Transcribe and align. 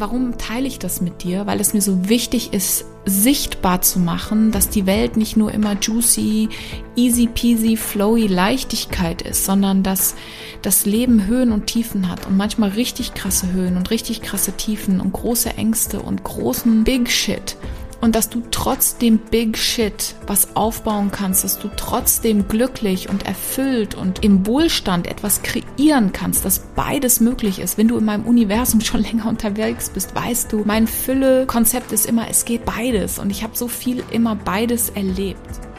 Warum 0.00 0.38
teile 0.38 0.66
ich 0.66 0.78
das 0.78 1.02
mit 1.02 1.24
dir? 1.24 1.44
Weil 1.46 1.60
es 1.60 1.74
mir 1.74 1.82
so 1.82 2.08
wichtig 2.08 2.54
ist, 2.54 2.86
sichtbar 3.04 3.82
zu 3.82 3.98
machen, 3.98 4.50
dass 4.50 4.70
die 4.70 4.86
Welt 4.86 5.18
nicht 5.18 5.36
nur 5.36 5.52
immer 5.52 5.76
juicy, 5.78 6.48
easy 6.96 7.26
peasy, 7.26 7.76
flowy 7.76 8.26
Leichtigkeit 8.26 9.20
ist, 9.20 9.44
sondern 9.44 9.82
dass 9.82 10.14
das 10.62 10.86
Leben 10.86 11.26
Höhen 11.26 11.52
und 11.52 11.66
Tiefen 11.66 12.08
hat 12.08 12.26
und 12.26 12.38
manchmal 12.38 12.70
richtig 12.70 13.12
krasse 13.12 13.52
Höhen 13.52 13.76
und 13.76 13.90
richtig 13.90 14.22
krasse 14.22 14.52
Tiefen 14.52 15.02
und 15.02 15.12
große 15.12 15.50
Ängste 15.50 16.00
und 16.00 16.24
großen 16.24 16.82
Big 16.82 17.10
Shit 17.10 17.58
und 18.00 18.14
dass 18.14 18.28
du 18.28 18.42
trotzdem 18.50 19.18
Big 19.18 19.58
Shit 19.58 20.14
was 20.26 20.56
aufbauen 20.56 21.10
kannst, 21.10 21.44
dass 21.44 21.58
du 21.58 21.68
trotzdem 21.76 22.48
glücklich 22.48 23.08
und 23.08 23.26
erfüllt 23.26 23.94
und 23.94 24.24
im 24.24 24.46
Wohlstand 24.46 25.06
etwas 25.06 25.42
kreieren 25.42 26.12
kannst, 26.12 26.44
dass 26.44 26.60
beides 26.74 27.20
möglich 27.20 27.58
ist. 27.58 27.78
Wenn 27.78 27.88
du 27.88 27.98
in 27.98 28.04
meinem 28.04 28.26
Universum 28.26 28.80
schon 28.80 29.02
länger 29.02 29.28
unterwegs 29.28 29.90
bist, 29.90 30.14
weißt 30.14 30.52
du, 30.52 30.62
mein 30.64 30.86
Fülle-Konzept 30.86 31.92
ist 31.92 32.06
immer, 32.06 32.28
es 32.28 32.44
geht 32.44 32.64
beides 32.64 33.18
und 33.18 33.30
ich 33.30 33.42
habe 33.42 33.56
so 33.56 33.68
viel 33.68 34.02
immer 34.10 34.34
beides 34.34 34.90
erlebt. 34.90 35.69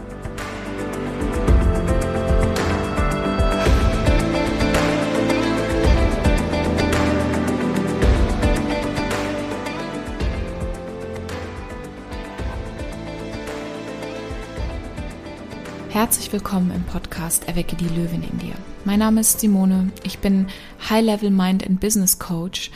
Herzlich 15.91 16.31
willkommen 16.31 16.71
im 16.71 16.83
Podcast 16.83 17.49
Erwecke 17.49 17.75
die 17.75 17.89
Löwin 17.89 18.23
in 18.23 18.39
dir. 18.39 18.53
Mein 18.85 18.99
Name 18.99 19.19
ist 19.19 19.41
Simone, 19.41 19.91
ich 20.03 20.19
bin 20.19 20.47
High 20.89 21.03
Level 21.03 21.31
Mind 21.31 21.67
and 21.67 21.81
Business 21.81 22.17
Coach 22.17 22.71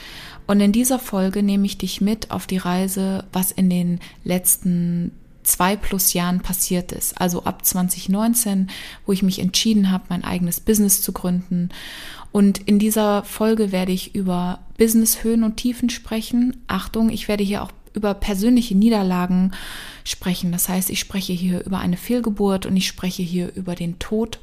und 0.46 0.60
in 0.60 0.70
dieser 0.70 0.98
Folge 0.98 1.42
nehme 1.42 1.64
ich 1.64 1.78
dich 1.78 2.02
mit 2.02 2.30
auf 2.30 2.46
die 2.46 2.58
Reise, 2.58 3.24
was 3.32 3.52
in 3.52 3.70
den 3.70 4.00
letzten 4.22 5.12
zwei 5.44 5.76
plus 5.76 6.12
Jahren 6.12 6.40
passiert 6.40 6.92
ist. 6.92 7.18
Also 7.18 7.44
ab 7.44 7.64
2019, 7.64 8.68
wo 9.06 9.12
ich 9.12 9.22
mich 9.22 9.38
entschieden 9.38 9.90
habe, 9.90 10.04
mein 10.10 10.22
eigenes 10.22 10.60
Business 10.60 11.00
zu 11.00 11.12
gründen. 11.12 11.70
Und 12.32 12.58
in 12.68 12.78
dieser 12.78 13.24
Folge 13.24 13.72
werde 13.72 13.92
ich 13.92 14.14
über 14.14 14.58
Business 14.76 15.24
Höhen 15.24 15.42
und 15.42 15.56
Tiefen 15.56 15.88
sprechen. 15.88 16.62
Achtung, 16.66 17.08
ich 17.08 17.28
werde 17.28 17.44
hier 17.44 17.62
auch 17.62 17.72
über 17.96 18.14
persönliche 18.14 18.76
Niederlagen 18.76 19.52
sprechen. 20.04 20.52
Das 20.52 20.68
heißt, 20.68 20.90
ich 20.90 21.00
spreche 21.00 21.32
hier 21.32 21.64
über 21.64 21.78
eine 21.78 21.96
Fehlgeburt 21.96 22.66
und 22.66 22.76
ich 22.76 22.86
spreche 22.86 23.22
hier 23.22 23.52
über 23.54 23.74
den 23.74 23.98
Tod. 23.98 24.38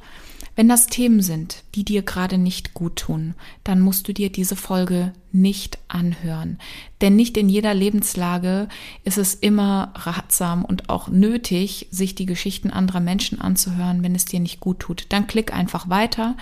Wenn 0.56 0.68
das 0.68 0.86
Themen 0.86 1.20
sind, 1.20 1.64
die 1.74 1.84
dir 1.84 2.02
gerade 2.02 2.38
nicht 2.38 2.74
gut 2.74 2.96
tun, 2.96 3.34
dann 3.64 3.80
musst 3.80 4.06
du 4.06 4.12
dir 4.12 4.30
diese 4.30 4.54
Folge 4.54 5.12
nicht 5.32 5.78
anhören. 5.88 6.58
Denn 7.00 7.16
nicht 7.16 7.36
in 7.36 7.48
jeder 7.48 7.74
Lebenslage 7.74 8.68
ist 9.02 9.18
es 9.18 9.34
immer 9.34 9.92
ratsam 9.96 10.64
und 10.64 10.90
auch 10.90 11.08
nötig, 11.08 11.88
sich 11.90 12.14
die 12.14 12.26
Geschichten 12.26 12.70
anderer 12.70 13.00
Menschen 13.00 13.40
anzuhören, 13.40 14.04
wenn 14.04 14.14
es 14.14 14.26
dir 14.26 14.38
nicht 14.38 14.60
gut 14.60 14.78
tut. 14.78 15.06
Dann 15.08 15.26
klick 15.26 15.52
einfach 15.52 15.88
weiter. 15.88 16.36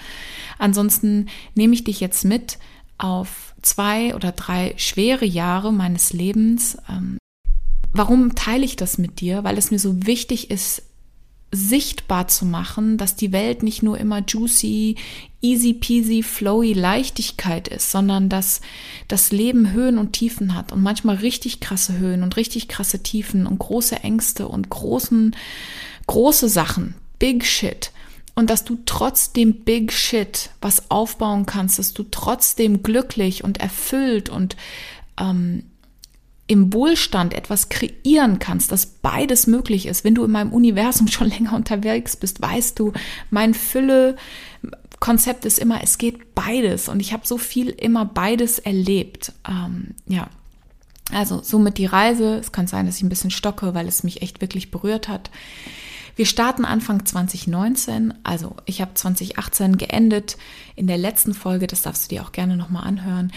Ansonsten 0.58 1.28
nehme 1.54 1.72
ich 1.72 1.84
dich 1.84 2.00
jetzt 2.00 2.26
mit 2.26 2.58
auf 3.02 3.54
zwei 3.62 4.14
oder 4.14 4.32
drei 4.32 4.74
schwere 4.76 5.24
Jahre 5.24 5.72
meines 5.72 6.12
Lebens. 6.12 6.78
Ähm, 6.88 7.18
warum 7.92 8.34
teile 8.34 8.64
ich 8.64 8.76
das 8.76 8.96
mit 8.98 9.20
dir? 9.20 9.44
Weil 9.44 9.58
es 9.58 9.70
mir 9.70 9.78
so 9.78 10.06
wichtig 10.06 10.50
ist, 10.50 10.82
sichtbar 11.54 12.28
zu 12.28 12.46
machen, 12.46 12.96
dass 12.96 13.14
die 13.14 13.30
Welt 13.32 13.62
nicht 13.62 13.82
nur 13.82 13.98
immer 13.98 14.22
juicy, 14.26 14.96
easy 15.42 15.74
peasy, 15.74 16.22
flowy 16.22 16.72
Leichtigkeit 16.72 17.68
ist, 17.68 17.90
sondern 17.90 18.30
dass 18.30 18.62
das 19.08 19.32
Leben 19.32 19.70
Höhen 19.72 19.98
und 19.98 20.14
Tiefen 20.14 20.54
hat 20.54 20.72
und 20.72 20.82
manchmal 20.82 21.16
richtig 21.16 21.60
krasse 21.60 21.98
Höhen 21.98 22.22
und 22.22 22.36
richtig 22.36 22.68
krasse 22.68 23.02
Tiefen 23.02 23.46
und 23.46 23.58
große 23.58 23.96
Ängste 23.96 24.48
und 24.48 24.70
großen, 24.70 25.36
große 26.06 26.48
Sachen, 26.48 26.94
big 27.18 27.44
shit 27.44 27.92
und 28.34 28.50
dass 28.50 28.64
du 28.64 28.78
trotzdem 28.86 29.64
Big 29.64 29.92
Shit 29.92 30.50
was 30.60 30.90
aufbauen 30.90 31.46
kannst, 31.46 31.78
dass 31.78 31.92
du 31.92 32.04
trotzdem 32.04 32.82
glücklich 32.82 33.44
und 33.44 33.60
erfüllt 33.60 34.28
und 34.28 34.56
ähm, 35.20 35.64
im 36.46 36.72
Wohlstand 36.72 37.34
etwas 37.34 37.68
kreieren 37.68 38.38
kannst, 38.38 38.72
dass 38.72 38.86
beides 38.86 39.46
möglich 39.46 39.86
ist. 39.86 40.04
Wenn 40.04 40.14
du 40.14 40.24
in 40.24 40.30
meinem 40.30 40.52
Universum 40.52 41.08
schon 41.08 41.28
länger 41.28 41.54
unterwegs 41.54 42.16
bist, 42.16 42.40
weißt 42.40 42.78
du, 42.78 42.92
mein 43.30 43.54
Fülle 43.54 44.16
Konzept 45.02 45.44
ist 45.46 45.58
immer, 45.58 45.82
es 45.82 45.98
geht 45.98 46.32
beides 46.36 46.88
und 46.88 47.00
ich 47.00 47.12
habe 47.12 47.26
so 47.26 47.36
viel 47.36 47.70
immer 47.70 48.04
beides 48.04 48.60
erlebt. 48.60 49.32
Ähm, 49.48 49.96
ja, 50.06 50.28
also 51.10 51.40
somit 51.42 51.78
die 51.78 51.86
Reise. 51.86 52.36
Es 52.36 52.52
kann 52.52 52.68
sein, 52.68 52.86
dass 52.86 52.98
ich 52.98 53.02
ein 53.02 53.08
bisschen 53.08 53.32
stocke, 53.32 53.74
weil 53.74 53.88
es 53.88 54.04
mich 54.04 54.22
echt 54.22 54.40
wirklich 54.40 54.70
berührt 54.70 55.08
hat. 55.08 55.30
Wir 56.14 56.26
starten 56.26 56.64
Anfang 56.64 57.06
2019, 57.06 58.14
also 58.22 58.56
ich 58.66 58.80
habe 58.80 58.94
2018 58.94 59.78
geendet. 59.78 60.36
In 60.76 60.86
der 60.86 60.98
letzten 60.98 61.34
Folge, 61.34 61.66
das 61.66 61.82
darfst 61.82 62.04
du 62.04 62.14
dir 62.14 62.22
auch 62.22 62.32
gerne 62.32 62.56
nochmal 62.56 62.84
anhören, 62.84 63.32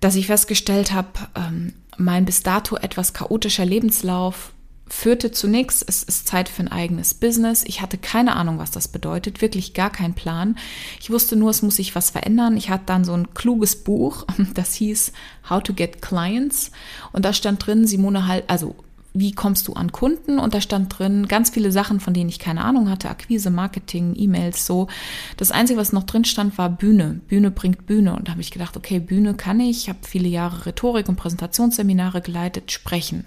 dass 0.00 0.16
ich 0.16 0.26
festgestellt 0.26 0.92
habe, 0.92 1.08
ähm, 1.34 1.74
mein 1.98 2.24
bis 2.24 2.42
dato 2.42 2.76
etwas 2.76 3.12
chaotischer 3.12 3.64
Lebenslauf 3.64 4.52
führte 4.92 5.30
zu 5.30 5.48
nichts. 5.48 5.82
Es 5.86 6.02
ist 6.02 6.28
Zeit 6.28 6.48
für 6.48 6.62
ein 6.62 6.68
eigenes 6.68 7.14
Business. 7.14 7.64
Ich 7.66 7.80
hatte 7.80 7.96
keine 7.96 8.36
Ahnung, 8.36 8.58
was 8.58 8.70
das 8.70 8.88
bedeutet, 8.88 9.40
wirklich 9.40 9.72
gar 9.72 9.90
keinen 9.90 10.14
Plan. 10.14 10.56
Ich 11.00 11.10
wusste 11.10 11.34
nur, 11.34 11.50
es 11.50 11.62
muss 11.62 11.76
sich 11.76 11.94
was 11.94 12.10
verändern. 12.10 12.56
Ich 12.56 12.68
hatte 12.68 12.84
dann 12.86 13.04
so 13.04 13.14
ein 13.14 13.32
kluges 13.32 13.82
Buch, 13.82 14.26
das 14.54 14.74
hieß 14.74 15.12
How 15.48 15.62
to 15.62 15.72
Get 15.72 16.02
Clients 16.02 16.70
und 17.12 17.24
da 17.24 17.32
stand 17.32 17.66
drin, 17.66 17.86
Simone 17.86 18.26
halt, 18.26 18.48
also 18.48 18.76
wie 19.14 19.32
kommst 19.32 19.68
du 19.68 19.74
an 19.74 19.92
Kunden? 19.92 20.38
Und 20.38 20.54
da 20.54 20.60
stand 20.60 20.98
drin 20.98 21.28
ganz 21.28 21.50
viele 21.50 21.70
Sachen, 21.70 22.00
von 22.00 22.14
denen 22.14 22.30
ich 22.30 22.38
keine 22.38 22.64
Ahnung 22.64 22.88
hatte, 22.88 23.10
Akquise, 23.10 23.50
Marketing, 23.50 24.14
E-Mails, 24.16 24.66
so. 24.66 24.88
Das 25.36 25.50
Einzige, 25.50 25.78
was 25.78 25.92
noch 25.92 26.04
drin 26.04 26.24
stand, 26.24 26.56
war 26.58 26.70
Bühne. 26.70 27.20
Bühne 27.28 27.50
bringt 27.50 27.86
Bühne. 27.86 28.16
Und 28.16 28.28
da 28.28 28.32
habe 28.32 28.40
ich 28.40 28.50
gedacht, 28.50 28.76
okay, 28.76 29.00
Bühne 29.00 29.34
kann 29.34 29.60
ich. 29.60 29.82
Ich 29.82 29.88
habe 29.88 29.98
viele 30.02 30.28
Jahre 30.28 30.66
Rhetorik 30.66 31.08
und 31.08 31.16
Präsentationsseminare 31.16 32.20
geleitet, 32.22 32.72
sprechen. 32.72 33.24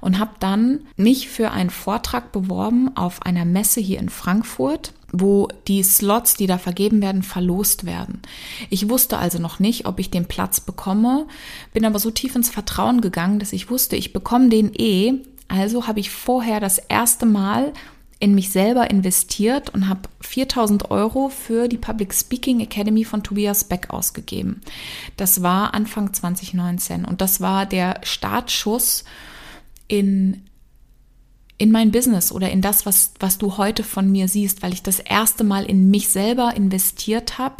Und 0.00 0.18
habe 0.18 0.32
dann 0.40 0.80
mich 0.96 1.28
für 1.28 1.52
einen 1.52 1.70
Vortrag 1.70 2.32
beworben 2.32 2.96
auf 2.96 3.22
einer 3.22 3.44
Messe 3.44 3.80
hier 3.80 3.98
in 3.98 4.10
Frankfurt 4.10 4.92
wo 5.12 5.48
die 5.68 5.82
Slots, 5.82 6.34
die 6.34 6.46
da 6.46 6.58
vergeben 6.58 7.00
werden, 7.00 7.22
verlost 7.22 7.86
werden. 7.86 8.20
Ich 8.70 8.88
wusste 8.88 9.18
also 9.18 9.38
noch 9.38 9.58
nicht, 9.58 9.86
ob 9.86 9.98
ich 9.98 10.10
den 10.10 10.26
Platz 10.26 10.60
bekomme, 10.60 11.26
bin 11.72 11.84
aber 11.84 11.98
so 11.98 12.10
tief 12.10 12.34
ins 12.34 12.50
Vertrauen 12.50 13.00
gegangen, 13.00 13.38
dass 13.38 13.52
ich 13.52 13.70
wusste, 13.70 13.96
ich 13.96 14.12
bekomme 14.12 14.48
den 14.48 14.72
eh. 14.74 15.14
Also 15.48 15.86
habe 15.86 16.00
ich 16.00 16.10
vorher 16.10 16.58
das 16.58 16.78
erste 16.78 17.24
Mal 17.24 17.72
in 18.18 18.34
mich 18.34 18.50
selber 18.50 18.90
investiert 18.90 19.70
und 19.70 19.88
habe 19.88 20.08
4000 20.20 20.90
Euro 20.90 21.28
für 21.28 21.68
die 21.68 21.76
Public 21.76 22.14
Speaking 22.14 22.60
Academy 22.60 23.04
von 23.04 23.22
Tobias 23.22 23.64
Beck 23.64 23.90
ausgegeben. 23.90 24.62
Das 25.16 25.42
war 25.42 25.74
Anfang 25.74 26.12
2019 26.12 27.04
und 27.04 27.20
das 27.20 27.40
war 27.40 27.66
der 27.66 28.00
Startschuss 28.02 29.04
in 29.86 30.45
in 31.58 31.72
mein 31.72 31.90
Business 31.90 32.32
oder 32.32 32.50
in 32.50 32.60
das, 32.60 32.86
was, 32.86 33.12
was 33.18 33.38
du 33.38 33.56
heute 33.56 33.82
von 33.82 34.10
mir 34.10 34.28
siehst, 34.28 34.62
weil 34.62 34.72
ich 34.72 34.82
das 34.82 34.98
erste 34.98 35.44
Mal 35.44 35.64
in 35.64 35.90
mich 35.90 36.08
selber 36.08 36.54
investiert 36.54 37.38
habe. 37.38 37.56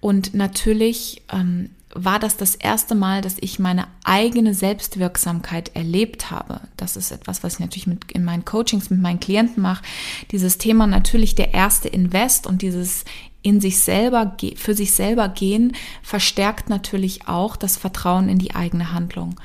Und 0.00 0.34
natürlich 0.34 1.22
ähm, 1.32 1.70
war 1.94 2.18
das 2.18 2.36
das 2.36 2.54
erste 2.54 2.94
Mal, 2.94 3.22
dass 3.22 3.36
ich 3.40 3.58
meine 3.58 3.88
eigene 4.04 4.54
Selbstwirksamkeit 4.54 5.74
erlebt 5.74 6.30
habe. 6.30 6.60
Das 6.76 6.96
ist 6.96 7.10
etwas, 7.10 7.42
was 7.42 7.54
ich 7.54 7.60
natürlich 7.60 7.86
mit 7.86 8.12
in 8.12 8.24
meinen 8.24 8.44
Coachings 8.44 8.90
mit 8.90 9.00
meinen 9.00 9.20
Klienten 9.20 9.62
mache. 9.62 9.82
Dieses 10.30 10.58
Thema 10.58 10.86
natürlich 10.86 11.34
der 11.34 11.54
erste 11.54 11.88
Invest 11.88 12.46
und 12.46 12.62
dieses 12.62 13.04
in 13.42 13.60
sich 13.60 13.78
selber, 13.78 14.36
für 14.56 14.74
sich 14.74 14.92
selber 14.92 15.28
gehen, 15.28 15.74
verstärkt 16.02 16.68
natürlich 16.68 17.28
auch 17.28 17.56
das 17.56 17.76
Vertrauen 17.76 18.28
in 18.28 18.38
die 18.38 18.54
eigene 18.54 18.92
Handlung. 18.92 19.36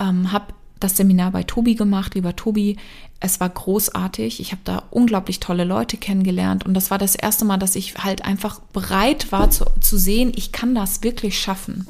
Ähm, 0.00 0.32
habe 0.32 0.54
das 0.80 0.96
Seminar 0.96 1.30
bei 1.32 1.42
Tobi 1.42 1.74
gemacht, 1.74 2.14
lieber 2.14 2.36
Tobi. 2.36 2.76
Es 3.20 3.40
war 3.40 3.48
großartig. 3.48 4.40
Ich 4.40 4.52
habe 4.52 4.62
da 4.64 4.84
unglaublich 4.90 5.40
tolle 5.40 5.64
Leute 5.64 5.96
kennengelernt 5.96 6.64
und 6.64 6.74
das 6.74 6.90
war 6.90 6.98
das 6.98 7.14
erste 7.14 7.44
Mal, 7.44 7.56
dass 7.58 7.76
ich 7.76 7.96
halt 7.96 8.24
einfach 8.24 8.60
bereit 8.72 9.32
war 9.32 9.50
zu, 9.50 9.64
zu 9.80 9.98
sehen, 9.98 10.32
ich 10.36 10.52
kann 10.52 10.74
das 10.74 11.02
wirklich 11.02 11.38
schaffen. 11.38 11.86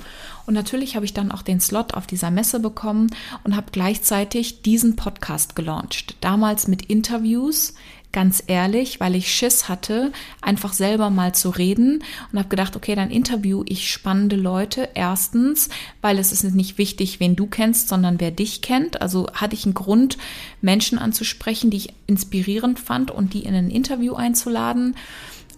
Und 0.47 0.55
natürlich 0.55 0.97
habe 0.97 1.05
ich 1.05 1.13
dann 1.13 1.31
auch 1.31 1.43
den 1.43 1.61
Slot 1.61 1.93
auf 1.93 2.07
dieser 2.07 2.31
Messe 2.31 2.59
bekommen 2.59 3.11
und 3.45 3.55
habe 3.55 3.67
gleichzeitig 3.71 4.63
diesen 4.63 4.97
Podcast 4.97 5.55
gelauncht. 5.55 6.17
Damals 6.23 6.69
mit 6.69 6.87
Interviews, 6.87 7.75
ganz 8.19 8.43
ehrlich, 8.49 8.99
weil 8.99 9.15
ich 9.15 9.33
Schiss 9.33 9.69
hatte, 9.69 10.11
einfach 10.41 10.73
selber 10.73 11.09
mal 11.09 11.37
zu 11.37 11.51
reden 11.51 12.03
und 12.33 12.39
habe 12.41 12.49
gedacht, 12.49 12.75
okay, 12.75 12.97
dann 12.97 13.13
interview 13.13 13.63
ich 13.65 13.93
spannende 13.93 14.35
Leute. 14.35 14.89
Erstens, 14.95 15.69
weil 16.03 16.19
es 16.19 16.33
ist 16.33 16.43
nicht 16.53 16.79
wichtig, 16.79 17.21
wen 17.21 17.37
du 17.37 17.47
kennst, 17.47 17.89
sondern 17.89 18.19
wer 18.19 18.33
dich 18.33 18.61
kennt. 18.61 19.01
Also 19.03 19.29
hatte 19.35 19.55
ich 19.55 19.67
einen 19.67 19.75
Grund, 19.75 20.19
Menschen 20.61 20.99
anzusprechen, 20.99 21.71
die 21.71 21.77
ich 21.77 21.95
inspirierend 22.09 22.81
fand 22.81 23.13
und 23.13 23.35
die 23.35 23.45
in 23.45 23.55
ein 23.55 23.71
Interview 23.71 24.15
einzuladen. 24.15 24.97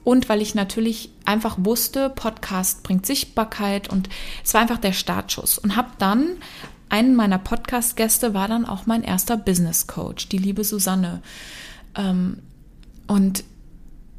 und 0.05 0.29
weil 0.29 0.43
ich 0.43 0.55
natürlich 0.55 1.11
einfach 1.25 1.57
wusste, 1.61 2.11
Podcast 2.11 2.83
bringt 2.83 3.07
Sichtbarkeit 3.07 3.89
und 3.89 4.11
es 4.45 4.53
war 4.53 4.61
einfach 4.61 4.79
der 4.79 4.93
Startschuss 4.93 5.57
und 5.57 5.77
habe 5.77 5.93
dann 5.99 6.27
einen 6.91 7.17
meiner 7.17 7.39
Podcast-Gäste 7.39 8.35
war 8.35 8.49
dann 8.49 8.67
auch 8.67 8.85
mein 8.85 9.03
erster 9.03 9.39
Business 9.39 9.87
Coach, 9.87 10.29
die 10.29 10.39
liebe 10.39 10.63
Susanne. 10.63 11.23
Ähm, 11.95 12.39
und 13.11 13.43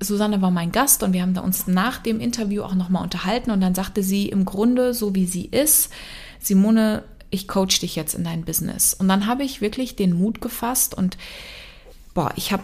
Susanne 0.01 0.41
war 0.41 0.51
mein 0.51 0.73
Gast 0.73 1.01
und 1.01 1.13
wir 1.13 1.21
haben 1.21 1.37
uns 1.37 1.65
nach 1.65 1.99
dem 1.99 2.19
Interview 2.19 2.61
auch 2.61 2.75
nochmal 2.75 3.03
unterhalten 3.03 3.49
und 3.49 3.61
dann 3.61 3.73
sagte 3.73 4.03
sie 4.03 4.27
im 4.27 4.43
Grunde, 4.43 4.93
so 4.93 5.15
wie 5.15 5.25
sie 5.25 5.45
ist, 5.45 5.91
Simone, 6.41 7.03
ich 7.29 7.47
coach 7.47 7.79
dich 7.79 7.95
jetzt 7.95 8.15
in 8.15 8.25
dein 8.25 8.43
Business. 8.43 8.93
Und 8.93 9.07
dann 9.07 9.27
habe 9.27 9.45
ich 9.45 9.61
wirklich 9.61 9.95
den 9.95 10.11
Mut 10.11 10.41
gefasst 10.41 10.93
und 10.93 11.17
boah, 12.13 12.33
ich 12.35 12.51
habe 12.51 12.63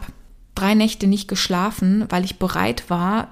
drei 0.54 0.74
Nächte 0.74 1.08
nicht 1.08 1.30
geschlafen, 1.30 2.06
weil 2.10 2.26
ich 2.26 2.40
bereit 2.40 2.90
war, 2.90 3.30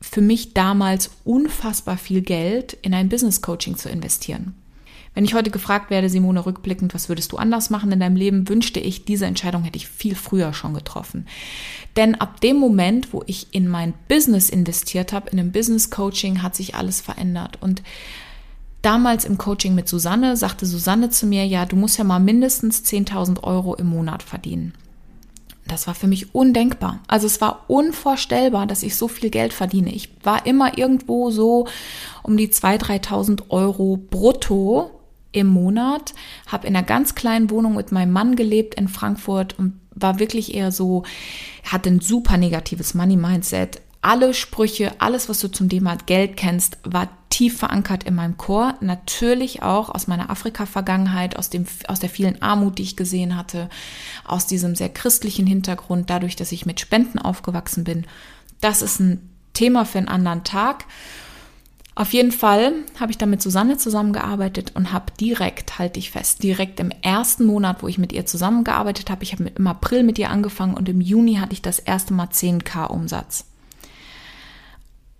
für 0.00 0.20
mich 0.20 0.54
damals 0.54 1.10
unfassbar 1.22 1.98
viel 1.98 2.22
Geld 2.22 2.72
in 2.82 2.94
ein 2.94 3.08
Business 3.08 3.42
Coaching 3.42 3.76
zu 3.76 3.88
investieren. 3.88 4.56
Wenn 5.18 5.24
ich 5.24 5.34
heute 5.34 5.50
gefragt 5.50 5.90
werde, 5.90 6.08
Simone, 6.08 6.46
rückblickend, 6.46 6.94
was 6.94 7.08
würdest 7.08 7.32
du 7.32 7.38
anders 7.38 7.70
machen 7.70 7.90
in 7.90 7.98
deinem 7.98 8.14
Leben, 8.14 8.48
wünschte 8.48 8.78
ich, 8.78 9.04
diese 9.04 9.26
Entscheidung 9.26 9.64
hätte 9.64 9.76
ich 9.76 9.88
viel 9.88 10.14
früher 10.14 10.52
schon 10.52 10.74
getroffen. 10.74 11.26
Denn 11.96 12.14
ab 12.14 12.40
dem 12.40 12.56
Moment, 12.56 13.12
wo 13.12 13.24
ich 13.26 13.48
in 13.50 13.66
mein 13.66 13.94
Business 14.06 14.48
investiert 14.48 15.12
habe, 15.12 15.28
in 15.30 15.40
einem 15.40 15.50
Business 15.50 15.90
Coaching, 15.90 16.40
hat 16.40 16.54
sich 16.54 16.76
alles 16.76 17.00
verändert. 17.00 17.58
Und 17.60 17.82
damals 18.80 19.24
im 19.24 19.38
Coaching 19.38 19.74
mit 19.74 19.88
Susanne 19.88 20.36
sagte 20.36 20.66
Susanne 20.66 21.10
zu 21.10 21.26
mir, 21.26 21.44
ja, 21.44 21.66
du 21.66 21.74
musst 21.74 21.98
ja 21.98 22.04
mal 22.04 22.20
mindestens 22.20 22.84
10.000 22.84 23.42
Euro 23.42 23.74
im 23.74 23.88
Monat 23.88 24.22
verdienen. 24.22 24.72
Das 25.66 25.88
war 25.88 25.96
für 25.96 26.06
mich 26.06 26.32
undenkbar. 26.32 27.00
Also 27.08 27.26
es 27.26 27.40
war 27.40 27.64
unvorstellbar, 27.66 28.68
dass 28.68 28.84
ich 28.84 28.94
so 28.94 29.08
viel 29.08 29.30
Geld 29.30 29.52
verdiene. 29.52 29.92
Ich 29.92 30.10
war 30.22 30.46
immer 30.46 30.78
irgendwo 30.78 31.32
so 31.32 31.66
um 32.22 32.36
die 32.36 32.50
2.000, 32.50 33.02
3.000 33.02 33.42
Euro 33.50 33.96
brutto 33.96 34.92
im 35.32 35.46
Monat, 35.46 36.14
habe 36.46 36.66
in 36.66 36.76
einer 36.76 36.86
ganz 36.86 37.14
kleinen 37.14 37.50
Wohnung 37.50 37.76
mit 37.76 37.92
meinem 37.92 38.12
Mann 38.12 38.36
gelebt 38.36 38.74
in 38.74 38.88
Frankfurt 38.88 39.58
und 39.58 39.78
war 39.94 40.18
wirklich 40.18 40.54
eher 40.54 40.72
so, 40.72 41.04
hatte 41.64 41.90
ein 41.90 42.00
super 42.00 42.36
negatives 42.36 42.94
Money-Mindset. 42.94 43.82
Alle 44.00 44.32
Sprüche, 44.32 44.92
alles, 45.00 45.28
was 45.28 45.40
du 45.40 45.48
zum 45.48 45.68
Thema 45.68 45.96
Geld 46.06 46.36
kennst, 46.36 46.78
war 46.84 47.08
tief 47.30 47.58
verankert 47.58 48.04
in 48.04 48.14
meinem 48.14 48.36
Chor. 48.36 48.74
Natürlich 48.80 49.62
auch 49.62 49.90
aus 49.90 50.06
meiner 50.06 50.30
Afrika-Vergangenheit, 50.30 51.36
aus, 51.36 51.50
aus 51.88 52.00
der 52.00 52.08
vielen 52.08 52.40
Armut, 52.40 52.78
die 52.78 52.82
ich 52.82 52.96
gesehen 52.96 53.36
hatte, 53.36 53.68
aus 54.24 54.46
diesem 54.46 54.76
sehr 54.76 54.88
christlichen 54.88 55.46
Hintergrund, 55.46 56.10
dadurch, 56.10 56.36
dass 56.36 56.52
ich 56.52 56.64
mit 56.64 56.80
Spenden 56.80 57.18
aufgewachsen 57.18 57.84
bin. 57.84 58.06
Das 58.60 58.82
ist 58.82 59.00
ein 59.00 59.28
Thema 59.52 59.84
für 59.84 59.98
einen 59.98 60.08
anderen 60.08 60.44
Tag. 60.44 60.84
Auf 61.98 62.12
jeden 62.12 62.30
Fall 62.30 62.74
habe 63.00 63.10
ich 63.10 63.18
dann 63.18 63.30
mit 63.30 63.42
Susanne 63.42 63.76
zusammengearbeitet 63.76 64.70
und 64.76 64.92
habe 64.92 65.06
direkt, 65.18 65.80
halte 65.80 65.98
ich 65.98 66.12
fest, 66.12 66.44
direkt 66.44 66.78
im 66.78 66.92
ersten 67.02 67.44
Monat, 67.44 67.82
wo 67.82 67.88
ich 67.88 67.98
mit 67.98 68.12
ihr 68.12 68.24
zusammengearbeitet 68.24 69.10
habe, 69.10 69.24
ich 69.24 69.32
habe 69.32 69.50
im 69.52 69.66
April 69.66 70.04
mit 70.04 70.16
ihr 70.16 70.30
angefangen 70.30 70.74
und 70.74 70.88
im 70.88 71.00
Juni 71.00 71.34
hatte 71.34 71.54
ich 71.54 71.60
das 71.60 71.80
erste 71.80 72.14
Mal 72.14 72.28
10k 72.28 72.86
Umsatz. 72.86 73.46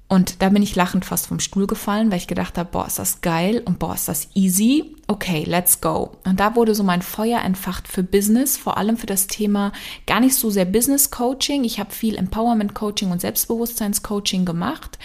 Und 0.06 0.40
da 0.40 0.50
bin 0.50 0.62
ich 0.62 0.76
lachend 0.76 1.04
fast 1.04 1.26
vom 1.26 1.40
Stuhl 1.40 1.66
gefallen, 1.66 2.12
weil 2.12 2.18
ich 2.18 2.28
gedacht 2.28 2.56
habe, 2.56 2.70
boah, 2.70 2.86
ist 2.86 3.00
das 3.00 3.22
geil 3.22 3.60
und 3.64 3.80
boah, 3.80 3.94
ist 3.94 4.06
das 4.06 4.28
easy. 4.34 4.94
Okay, 5.08 5.42
let's 5.48 5.80
go. 5.80 6.12
Und 6.24 6.38
da 6.38 6.54
wurde 6.54 6.76
so 6.76 6.84
mein 6.84 7.02
Feuer 7.02 7.40
entfacht 7.40 7.88
für 7.88 8.04
Business, 8.04 8.56
vor 8.56 8.78
allem 8.78 8.96
für 8.96 9.06
das 9.06 9.26
Thema 9.26 9.72
gar 10.06 10.20
nicht 10.20 10.36
so 10.36 10.48
sehr 10.48 10.64
Business 10.64 11.10
Coaching. 11.10 11.64
Ich 11.64 11.80
habe 11.80 11.90
viel 11.90 12.14
Empowerment 12.14 12.74
Coaching 12.74 13.10
und 13.10 13.20
Selbstbewusstseins 13.20 14.04
Coaching 14.04 14.44
gemacht 14.44 14.96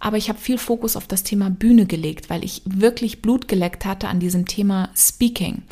aber 0.00 0.16
ich 0.16 0.28
habe 0.28 0.38
viel 0.38 0.58
Fokus 0.58 0.96
auf 0.96 1.06
das 1.06 1.22
Thema 1.22 1.50
Bühne 1.50 1.86
gelegt, 1.86 2.30
weil 2.30 2.44
ich 2.44 2.62
wirklich 2.64 3.22
Blut 3.22 3.48
geleckt 3.48 3.84
hatte 3.84 4.08
an 4.08 4.20
diesem 4.20 4.46
Thema 4.46 4.90
Speaking. 4.96 5.62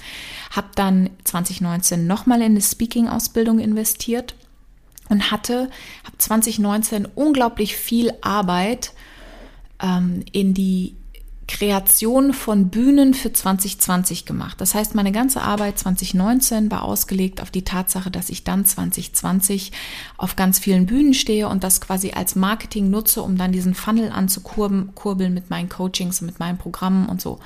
Habe 0.51 0.69
dann 0.75 1.11
2019 1.25 2.07
nochmal 2.07 2.41
in 2.41 2.53
eine 2.53 2.63
Speaking-Ausbildung 2.63 3.59
investiert 3.59 4.35
und 5.09 5.31
hatte, 5.31 5.71
habe 6.05 6.19
2019 6.19 7.07
unglaublich 7.15 7.77
viel 7.77 8.13
Arbeit 8.23 8.93
ähm, 9.83 10.25
in 10.33 10.55
die 10.55 10.97
Kreation 11.49 12.33
von 12.33 12.69
Bühnen 12.69 13.15
für 13.15 13.33
2020 13.33 14.25
gemacht. 14.25 14.61
Das 14.61 14.75
heißt, 14.75 14.95
meine 14.95 15.13
ganze 15.13 15.43
Arbeit 15.43 15.79
2019 15.79 16.71
war 16.71 16.83
ausgelegt 16.83 17.41
auf 17.41 17.51
die 17.51 17.65
Tatsache, 17.65 18.11
dass 18.11 18.31
ich 18.31 18.45
dann 18.45 18.65
2020 18.65 19.73
auf 20.17 20.37
ganz 20.37 20.59
vielen 20.59 20.87
Bühnen 20.87 21.15
stehe 21.15 21.49
und 21.49 21.65
das 21.65 21.81
quasi 21.81 22.13
als 22.13 22.37
Marketing 22.37 22.91
nutze, 22.91 23.23
um 23.23 23.37
dann 23.37 23.53
diesen 23.53 23.75
Funnel 23.75 24.11
anzukurbeln 24.13 25.35
mit 25.35 25.51
meinen 25.51 25.69
Coachings 25.69 26.21
und 26.21 26.27
mit 26.27 26.39
meinen 26.39 26.59
Programmen 26.59 27.09
und 27.09 27.21
so. 27.21 27.41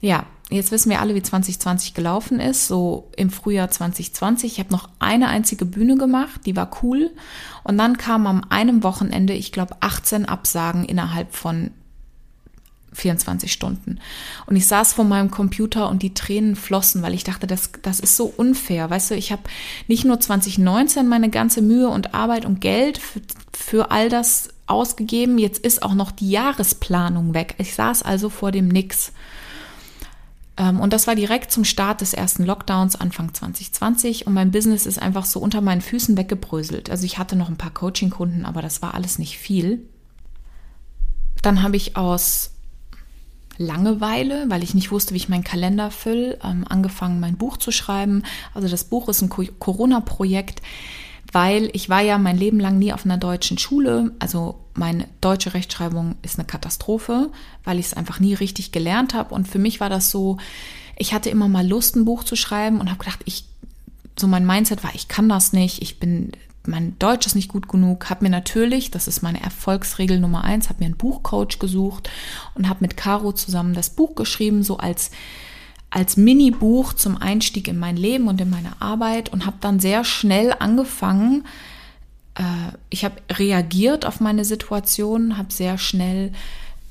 Ja, 0.00 0.26
jetzt 0.50 0.70
wissen 0.70 0.90
wir 0.90 1.00
alle, 1.00 1.14
wie 1.14 1.22
2020 1.22 1.94
gelaufen 1.94 2.40
ist, 2.40 2.66
so 2.66 3.10
im 3.16 3.30
Frühjahr 3.30 3.70
2020. 3.70 4.52
Ich 4.52 4.58
habe 4.58 4.72
noch 4.72 4.88
eine 4.98 5.28
einzige 5.28 5.64
Bühne 5.64 5.96
gemacht, 5.96 6.40
die 6.46 6.56
war 6.56 6.70
cool. 6.82 7.10
Und 7.62 7.78
dann 7.78 7.96
kam 7.96 8.26
am 8.26 8.44
einem 8.48 8.82
Wochenende, 8.82 9.32
ich 9.32 9.52
glaube, 9.52 9.76
18 9.80 10.24
Absagen 10.24 10.84
innerhalb 10.84 11.34
von 11.34 11.70
24 12.92 13.52
Stunden. 13.52 13.98
Und 14.46 14.56
ich 14.56 14.66
saß 14.66 14.92
vor 14.92 15.04
meinem 15.04 15.30
Computer 15.30 15.88
und 15.88 16.02
die 16.02 16.14
Tränen 16.14 16.56
flossen, 16.56 17.02
weil 17.02 17.14
ich 17.14 17.24
dachte, 17.24 17.46
das, 17.46 17.70
das 17.82 18.00
ist 18.00 18.16
so 18.16 18.26
unfair. 18.36 18.90
Weißt 18.90 19.10
du, 19.10 19.14
ich 19.14 19.32
habe 19.32 19.42
nicht 19.88 20.04
nur 20.04 20.20
2019 20.20 21.08
meine 21.08 21.30
ganze 21.30 21.62
Mühe 21.62 21.88
und 21.88 22.14
Arbeit 22.14 22.44
und 22.44 22.60
Geld 22.60 22.98
für, 22.98 23.20
für 23.52 23.90
all 23.90 24.08
das 24.08 24.50
ausgegeben, 24.66 25.38
jetzt 25.38 25.58
ist 25.58 25.82
auch 25.82 25.94
noch 25.94 26.10
die 26.10 26.30
Jahresplanung 26.30 27.34
weg. 27.34 27.54
Ich 27.58 27.74
saß 27.74 28.02
also 28.02 28.30
vor 28.30 28.52
dem 28.52 28.68
Nix. 28.68 29.12
Ähm, 30.56 30.80
und 30.80 30.92
das 30.92 31.06
war 31.06 31.14
direkt 31.14 31.50
zum 31.50 31.64
Start 31.64 32.00
des 32.00 32.14
ersten 32.14 32.44
Lockdowns 32.44 32.96
Anfang 32.96 33.32
2020 33.32 34.26
und 34.26 34.34
mein 34.34 34.50
Business 34.50 34.86
ist 34.86 35.00
einfach 35.00 35.24
so 35.24 35.40
unter 35.40 35.60
meinen 35.60 35.80
Füßen 35.80 36.16
weggebröselt. 36.16 36.90
Also 36.90 37.04
ich 37.04 37.18
hatte 37.18 37.36
noch 37.36 37.48
ein 37.48 37.56
paar 37.56 37.72
Coaching-Kunden, 37.72 38.44
aber 38.44 38.62
das 38.62 38.82
war 38.82 38.94
alles 38.94 39.18
nicht 39.18 39.38
viel. 39.38 39.86
Dann 41.42 41.62
habe 41.62 41.76
ich 41.76 41.96
aus 41.96 42.52
Langeweile, 43.58 44.46
weil 44.48 44.62
ich 44.62 44.74
nicht 44.74 44.90
wusste, 44.90 45.14
wie 45.14 45.18
ich 45.18 45.28
meinen 45.28 45.44
Kalender 45.44 45.90
fülle, 45.90 46.38
ähm, 46.42 46.64
angefangen, 46.68 47.20
mein 47.20 47.36
Buch 47.36 47.56
zu 47.56 47.70
schreiben. 47.70 48.22
Also 48.54 48.68
das 48.68 48.84
Buch 48.84 49.08
ist 49.08 49.22
ein 49.22 49.28
Corona-Projekt, 49.28 50.62
weil 51.32 51.70
ich 51.72 51.88
war 51.88 52.00
ja 52.00 52.18
mein 52.18 52.36
Leben 52.36 52.60
lang 52.60 52.78
nie 52.78 52.92
auf 52.92 53.04
einer 53.04 53.18
deutschen 53.18 53.58
Schule. 53.58 54.12
Also 54.18 54.58
meine 54.74 55.06
deutsche 55.20 55.54
Rechtschreibung 55.54 56.16
ist 56.22 56.38
eine 56.38 56.46
Katastrophe, 56.46 57.30
weil 57.64 57.78
ich 57.78 57.86
es 57.86 57.94
einfach 57.94 58.20
nie 58.20 58.34
richtig 58.34 58.72
gelernt 58.72 59.14
habe. 59.14 59.34
Und 59.34 59.48
für 59.48 59.58
mich 59.58 59.80
war 59.80 59.90
das 59.90 60.10
so, 60.10 60.38
ich 60.96 61.14
hatte 61.14 61.30
immer 61.30 61.48
mal 61.48 61.66
Lust, 61.66 61.96
ein 61.96 62.04
Buch 62.04 62.24
zu 62.24 62.36
schreiben 62.36 62.80
und 62.80 62.88
habe 62.88 62.98
gedacht, 62.98 63.20
ich 63.24 63.44
so 64.18 64.26
mein 64.26 64.46
Mindset 64.46 64.84
war, 64.84 64.94
ich 64.94 65.08
kann 65.08 65.28
das 65.28 65.52
nicht, 65.52 65.80
ich 65.80 65.98
bin 65.98 66.32
mein 66.66 66.98
Deutsch 66.98 67.26
ist 67.26 67.34
nicht 67.34 67.48
gut 67.48 67.68
genug, 67.68 68.08
habe 68.10 68.24
mir 68.24 68.30
natürlich, 68.30 68.90
das 68.90 69.08
ist 69.08 69.22
meine 69.22 69.42
Erfolgsregel 69.42 70.20
Nummer 70.20 70.44
eins, 70.44 70.68
habe 70.68 70.80
mir 70.80 70.86
einen 70.86 70.96
Buchcoach 70.96 71.58
gesucht 71.58 72.10
und 72.54 72.68
habe 72.68 72.80
mit 72.82 72.96
Caro 72.96 73.32
zusammen 73.32 73.74
das 73.74 73.90
Buch 73.90 74.14
geschrieben, 74.14 74.62
so 74.62 74.76
als 74.76 75.10
als 75.92 76.16
Mini-Buch 76.16 76.94
zum 76.94 77.18
Einstieg 77.18 77.68
in 77.68 77.78
mein 77.78 77.98
Leben 77.98 78.26
und 78.26 78.40
in 78.40 78.48
meine 78.48 78.80
Arbeit 78.80 79.28
und 79.28 79.44
habe 79.44 79.58
dann 79.60 79.78
sehr 79.78 80.04
schnell 80.04 80.54
angefangen. 80.58 81.44
Äh, 82.34 82.76
ich 82.88 83.04
habe 83.04 83.16
reagiert 83.30 84.06
auf 84.06 84.18
meine 84.18 84.46
Situation, 84.46 85.36
habe 85.36 85.52
sehr 85.52 85.76
schnell 85.76 86.32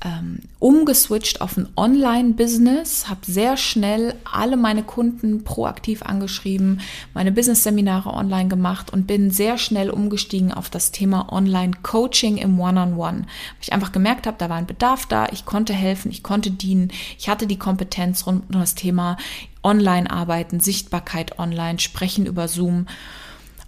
ähm, 0.04 0.40
umgeswitcht 0.58 1.40
auf 1.40 1.56
ein 1.56 1.68
Online-Business, 1.76 3.08
habe 3.08 3.20
sehr 3.22 3.56
schnell 3.56 4.14
alle 4.30 4.56
meine 4.56 4.82
Kunden 4.82 5.44
proaktiv 5.44 6.02
angeschrieben, 6.02 6.80
meine 7.14 7.32
Business-Seminare 7.32 8.12
online 8.12 8.48
gemacht 8.48 8.92
und 8.92 9.06
bin 9.06 9.30
sehr 9.30 9.58
schnell 9.58 9.90
umgestiegen 9.90 10.52
auf 10.52 10.70
das 10.70 10.90
Thema 10.90 11.32
Online-Coaching 11.32 12.36
im 12.36 12.58
One-on-One. 12.58 13.20
-on 13.20 13.26
ich 13.60 13.72
einfach 13.72 13.92
gemerkt 13.92 14.26
habe, 14.26 14.36
da 14.38 14.48
war 14.48 14.56
ein 14.56 14.66
Bedarf 14.66 15.06
da, 15.06 15.26
ich 15.30 15.44
konnte 15.44 15.72
helfen, 15.72 16.10
ich 16.10 16.22
konnte 16.22 16.50
dienen, 16.50 16.92
ich 17.18 17.28
hatte 17.28 17.46
die 17.46 17.58
Kompetenz 17.58 18.26
rund 18.26 18.52
um 18.52 18.60
das 18.60 18.74
Thema 18.74 19.16
Online-Arbeiten, 19.62 20.60
Sichtbarkeit 20.60 21.38
online, 21.38 21.78
Sprechen 21.78 22.26
über 22.26 22.48
Zoom. 22.48 22.86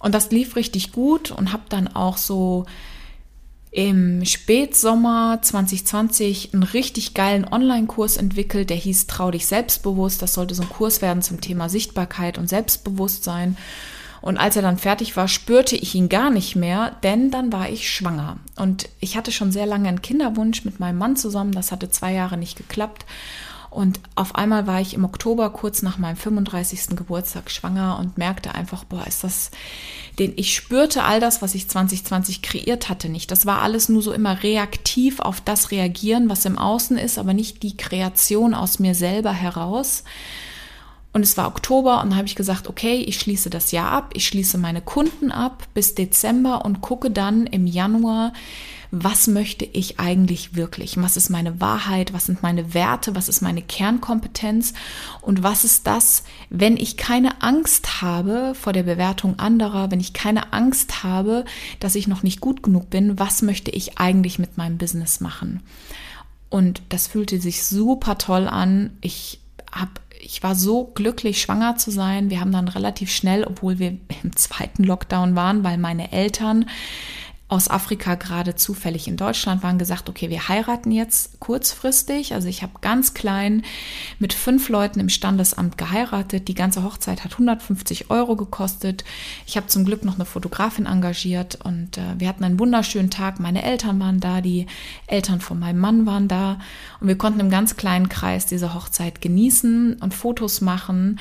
Und 0.00 0.14
das 0.14 0.30
lief 0.30 0.56
richtig 0.56 0.92
gut 0.92 1.30
und 1.30 1.52
habe 1.52 1.62
dann 1.68 1.88
auch 1.88 2.16
so 2.16 2.66
im 3.74 4.24
Spätsommer 4.24 5.40
2020 5.42 6.54
einen 6.54 6.62
richtig 6.62 7.12
geilen 7.12 7.44
Online-Kurs 7.44 8.16
entwickelt, 8.18 8.70
der 8.70 8.76
hieß 8.76 9.08
Trau 9.08 9.32
dich 9.32 9.48
selbstbewusst. 9.48 10.22
Das 10.22 10.34
sollte 10.34 10.54
so 10.54 10.62
ein 10.62 10.68
Kurs 10.68 11.02
werden 11.02 11.22
zum 11.22 11.40
Thema 11.40 11.68
Sichtbarkeit 11.68 12.38
und 12.38 12.48
Selbstbewusstsein. 12.48 13.56
Und 14.20 14.38
als 14.38 14.54
er 14.54 14.62
dann 14.62 14.78
fertig 14.78 15.16
war, 15.16 15.26
spürte 15.26 15.74
ich 15.74 15.96
ihn 15.96 16.08
gar 16.08 16.30
nicht 16.30 16.54
mehr, 16.54 16.94
denn 17.02 17.32
dann 17.32 17.52
war 17.52 17.68
ich 17.68 17.90
schwanger. 17.90 18.36
Und 18.54 18.88
ich 19.00 19.16
hatte 19.16 19.32
schon 19.32 19.50
sehr 19.50 19.66
lange 19.66 19.88
einen 19.88 20.02
Kinderwunsch 20.02 20.64
mit 20.64 20.78
meinem 20.78 20.98
Mann 20.98 21.16
zusammen. 21.16 21.50
Das 21.50 21.72
hatte 21.72 21.90
zwei 21.90 22.12
Jahre 22.12 22.36
nicht 22.36 22.56
geklappt. 22.56 23.04
Und 23.74 23.98
auf 24.14 24.36
einmal 24.36 24.68
war 24.68 24.80
ich 24.80 24.94
im 24.94 25.04
Oktober 25.04 25.50
kurz 25.50 25.82
nach 25.82 25.98
meinem 25.98 26.16
35. 26.16 26.96
Geburtstag 26.96 27.50
schwanger 27.50 27.98
und 27.98 28.16
merkte 28.16 28.54
einfach, 28.54 28.84
boah, 28.84 29.04
ist 29.04 29.24
das, 29.24 29.50
den 30.20 30.32
ich 30.36 30.54
spürte 30.54 31.02
all 31.02 31.18
das, 31.18 31.42
was 31.42 31.56
ich 31.56 31.68
2020 31.68 32.40
kreiert 32.40 32.88
hatte, 32.88 33.08
nicht. 33.08 33.32
Das 33.32 33.46
war 33.46 33.62
alles 33.62 33.88
nur 33.88 34.00
so 34.00 34.12
immer 34.12 34.44
reaktiv 34.44 35.18
auf 35.18 35.40
das 35.40 35.72
reagieren, 35.72 36.28
was 36.28 36.44
im 36.44 36.56
Außen 36.56 36.96
ist, 36.96 37.18
aber 37.18 37.34
nicht 37.34 37.64
die 37.64 37.76
Kreation 37.76 38.54
aus 38.54 38.78
mir 38.78 38.94
selber 38.94 39.32
heraus. 39.32 40.04
Und 41.14 41.22
es 41.22 41.36
war 41.36 41.46
Oktober 41.46 42.02
und 42.02 42.16
habe 42.16 42.26
ich 42.26 42.34
gesagt, 42.34 42.68
okay, 42.68 42.96
ich 42.96 43.20
schließe 43.20 43.48
das 43.48 43.70
Jahr 43.70 43.92
ab, 43.92 44.10
ich 44.14 44.26
schließe 44.26 44.58
meine 44.58 44.80
Kunden 44.80 45.30
ab 45.30 45.62
bis 45.72 45.94
Dezember 45.94 46.64
und 46.64 46.80
gucke 46.80 47.08
dann 47.08 47.46
im 47.46 47.68
Januar, 47.68 48.32
was 48.90 49.28
möchte 49.28 49.64
ich 49.64 50.00
eigentlich 50.00 50.56
wirklich? 50.56 50.96
Was 50.96 51.16
ist 51.16 51.30
meine 51.30 51.60
Wahrheit? 51.60 52.12
Was 52.12 52.26
sind 52.26 52.42
meine 52.42 52.74
Werte? 52.74 53.14
Was 53.14 53.28
ist 53.28 53.42
meine 53.42 53.62
Kernkompetenz? 53.62 54.74
Und 55.20 55.44
was 55.44 55.64
ist 55.64 55.86
das, 55.86 56.24
wenn 56.50 56.76
ich 56.76 56.96
keine 56.96 57.42
Angst 57.42 58.02
habe 58.02 58.54
vor 58.54 58.72
der 58.72 58.82
Bewertung 58.82 59.38
anderer, 59.38 59.92
wenn 59.92 60.00
ich 60.00 60.14
keine 60.14 60.52
Angst 60.52 61.04
habe, 61.04 61.44
dass 61.78 61.94
ich 61.94 62.08
noch 62.08 62.24
nicht 62.24 62.40
gut 62.40 62.64
genug 62.64 62.90
bin? 62.90 63.20
Was 63.20 63.40
möchte 63.40 63.70
ich 63.70 63.98
eigentlich 63.98 64.40
mit 64.40 64.56
meinem 64.56 64.78
Business 64.78 65.20
machen? 65.20 65.62
Und 66.50 66.82
das 66.88 67.06
fühlte 67.06 67.40
sich 67.40 67.64
super 67.64 68.18
toll 68.18 68.48
an. 68.48 68.96
Ich 69.00 69.40
habe 69.72 69.92
ich 70.24 70.42
war 70.42 70.54
so 70.54 70.84
glücklich, 70.94 71.40
schwanger 71.40 71.76
zu 71.76 71.90
sein. 71.90 72.30
Wir 72.30 72.40
haben 72.40 72.52
dann 72.52 72.68
relativ 72.68 73.10
schnell, 73.10 73.44
obwohl 73.44 73.78
wir 73.78 73.98
im 74.22 74.34
zweiten 74.36 74.84
Lockdown 74.84 75.36
waren, 75.36 75.64
weil 75.64 75.78
meine 75.78 76.12
Eltern 76.12 76.66
aus 77.54 77.70
Afrika 77.70 78.16
gerade 78.16 78.56
zufällig 78.56 79.06
in 79.06 79.16
Deutschland 79.16 79.62
waren, 79.62 79.78
gesagt, 79.78 80.08
okay, 80.08 80.28
wir 80.28 80.48
heiraten 80.48 80.90
jetzt 80.90 81.38
kurzfristig. 81.40 82.34
Also 82.34 82.48
ich 82.48 82.62
habe 82.62 82.72
ganz 82.80 83.14
klein 83.14 83.62
mit 84.18 84.32
fünf 84.32 84.68
Leuten 84.68 85.00
im 85.00 85.08
Standesamt 85.08 85.78
geheiratet. 85.78 86.48
Die 86.48 86.54
ganze 86.54 86.82
Hochzeit 86.82 87.24
hat 87.24 87.32
150 87.32 88.10
Euro 88.10 88.36
gekostet. 88.36 89.04
Ich 89.46 89.56
habe 89.56 89.68
zum 89.68 89.84
Glück 89.84 90.04
noch 90.04 90.16
eine 90.16 90.24
Fotografin 90.24 90.86
engagiert 90.86 91.58
und 91.64 91.96
äh, 91.96 92.18
wir 92.18 92.28
hatten 92.28 92.44
einen 92.44 92.58
wunderschönen 92.58 93.10
Tag. 93.10 93.38
Meine 93.38 93.62
Eltern 93.62 94.00
waren 94.00 94.20
da, 94.20 94.40
die 94.40 94.66
Eltern 95.06 95.40
von 95.40 95.58
meinem 95.58 95.78
Mann 95.78 96.06
waren 96.06 96.28
da 96.28 96.58
und 97.00 97.08
wir 97.08 97.16
konnten 97.16 97.40
im 97.40 97.50
ganz 97.50 97.76
kleinen 97.76 98.08
Kreis 98.08 98.46
diese 98.46 98.74
Hochzeit 98.74 99.20
genießen 99.20 99.98
und 100.00 100.12
Fotos 100.12 100.60
machen. 100.60 101.20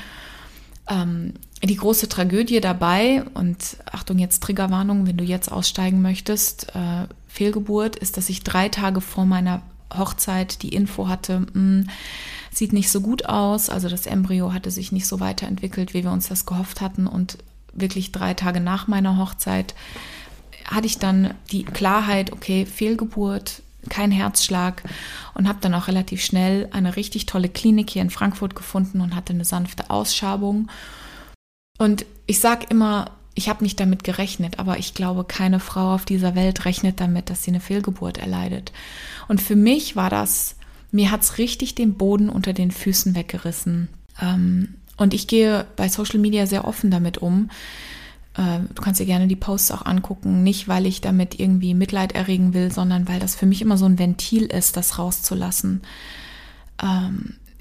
Ähm, 0.89 1.33
die 1.69 1.77
große 1.77 2.09
Tragödie 2.09 2.59
dabei, 2.59 3.23
und 3.33 3.77
Achtung, 3.91 4.19
jetzt 4.19 4.43
Triggerwarnung, 4.43 5.07
wenn 5.07 5.17
du 5.17 5.23
jetzt 5.23 5.51
aussteigen 5.51 6.01
möchtest, 6.01 6.75
äh, 6.75 7.07
Fehlgeburt, 7.27 7.95
ist, 7.95 8.17
dass 8.17 8.29
ich 8.29 8.43
drei 8.43 8.69
Tage 8.69 9.01
vor 9.01 9.25
meiner 9.25 9.61
Hochzeit 9.95 10.61
die 10.61 10.69
Info 10.69 11.07
hatte, 11.07 11.39
mh, 11.39 11.47
hm, 11.53 11.89
sieht 12.51 12.73
nicht 12.73 12.91
so 12.91 13.01
gut 13.01 13.25
aus, 13.25 13.69
also 13.69 13.89
das 13.89 14.05
Embryo 14.05 14.53
hatte 14.53 14.71
sich 14.71 14.91
nicht 14.91 15.07
so 15.07 15.19
weiterentwickelt, 15.19 15.93
wie 15.93 16.03
wir 16.03 16.11
uns 16.11 16.27
das 16.27 16.45
gehofft 16.45 16.81
hatten. 16.81 17.07
Und 17.07 17.37
wirklich 17.73 18.11
drei 18.11 18.33
Tage 18.33 18.59
nach 18.59 18.87
meiner 18.87 19.17
Hochzeit 19.17 19.73
hatte 20.65 20.85
ich 20.85 20.99
dann 20.99 21.33
die 21.51 21.63
Klarheit, 21.63 22.31
okay, 22.31 22.65
Fehlgeburt, 22.65 23.61
kein 23.89 24.11
Herzschlag. 24.11 24.83
Und 25.33 25.47
habe 25.47 25.59
dann 25.61 25.73
auch 25.73 25.87
relativ 25.87 26.23
schnell 26.23 26.69
eine 26.71 26.95
richtig 26.95 27.25
tolle 27.25 27.49
Klinik 27.49 27.89
hier 27.89 28.01
in 28.01 28.09
Frankfurt 28.09 28.55
gefunden 28.55 29.01
und 29.01 29.15
hatte 29.15 29.33
eine 29.33 29.45
sanfte 29.45 29.89
Ausschabung 29.89 30.69
und 31.77 32.05
ich 32.25 32.39
sage 32.39 32.67
immer, 32.69 33.11
ich 33.35 33.49
habe 33.49 33.63
nicht 33.63 33.79
damit 33.79 34.03
gerechnet, 34.03 34.59
aber 34.59 34.77
ich 34.77 34.93
glaube, 34.93 35.23
keine 35.23 35.59
Frau 35.59 35.95
auf 35.95 36.05
dieser 36.05 36.35
Welt 36.35 36.65
rechnet 36.65 36.99
damit, 36.99 37.29
dass 37.29 37.43
sie 37.43 37.51
eine 37.51 37.59
Fehlgeburt 37.59 38.17
erleidet. 38.17 38.71
Und 39.27 39.41
für 39.41 39.55
mich 39.55 39.95
war 39.95 40.09
das, 40.09 40.55
mir 40.91 41.11
hat 41.11 41.21
es 41.21 41.37
richtig 41.37 41.73
den 41.75 41.95
Boden 41.95 42.29
unter 42.29 42.53
den 42.53 42.71
Füßen 42.71 43.15
weggerissen. 43.15 43.89
Ähm, 44.21 44.75
und 44.97 45.13
ich 45.15 45.27
gehe 45.27 45.65
bei 45.75 45.89
Social 45.89 46.19
Media 46.19 46.45
sehr 46.45 46.65
offen 46.65 46.91
damit 46.91 47.17
um. 47.17 47.49
Äh, 48.35 48.59
du 48.73 48.81
kannst 48.81 48.99
dir 48.99 49.07
gerne 49.07 49.27
die 49.27 49.35
Posts 49.35 49.71
auch 49.71 49.85
angucken, 49.85 50.43
nicht 50.43 50.67
weil 50.67 50.85
ich 50.85 51.01
damit 51.01 51.39
irgendwie 51.39 51.73
Mitleid 51.73 52.13
erregen 52.13 52.53
will, 52.53 52.71
sondern 52.71 53.07
weil 53.07 53.19
das 53.19 53.35
für 53.35 53.47
mich 53.47 53.63
immer 53.63 53.77
so 53.77 53.85
ein 53.85 53.97
Ventil 53.97 54.45
ist, 54.45 54.77
das 54.77 54.99
rauszulassen. 54.99 55.81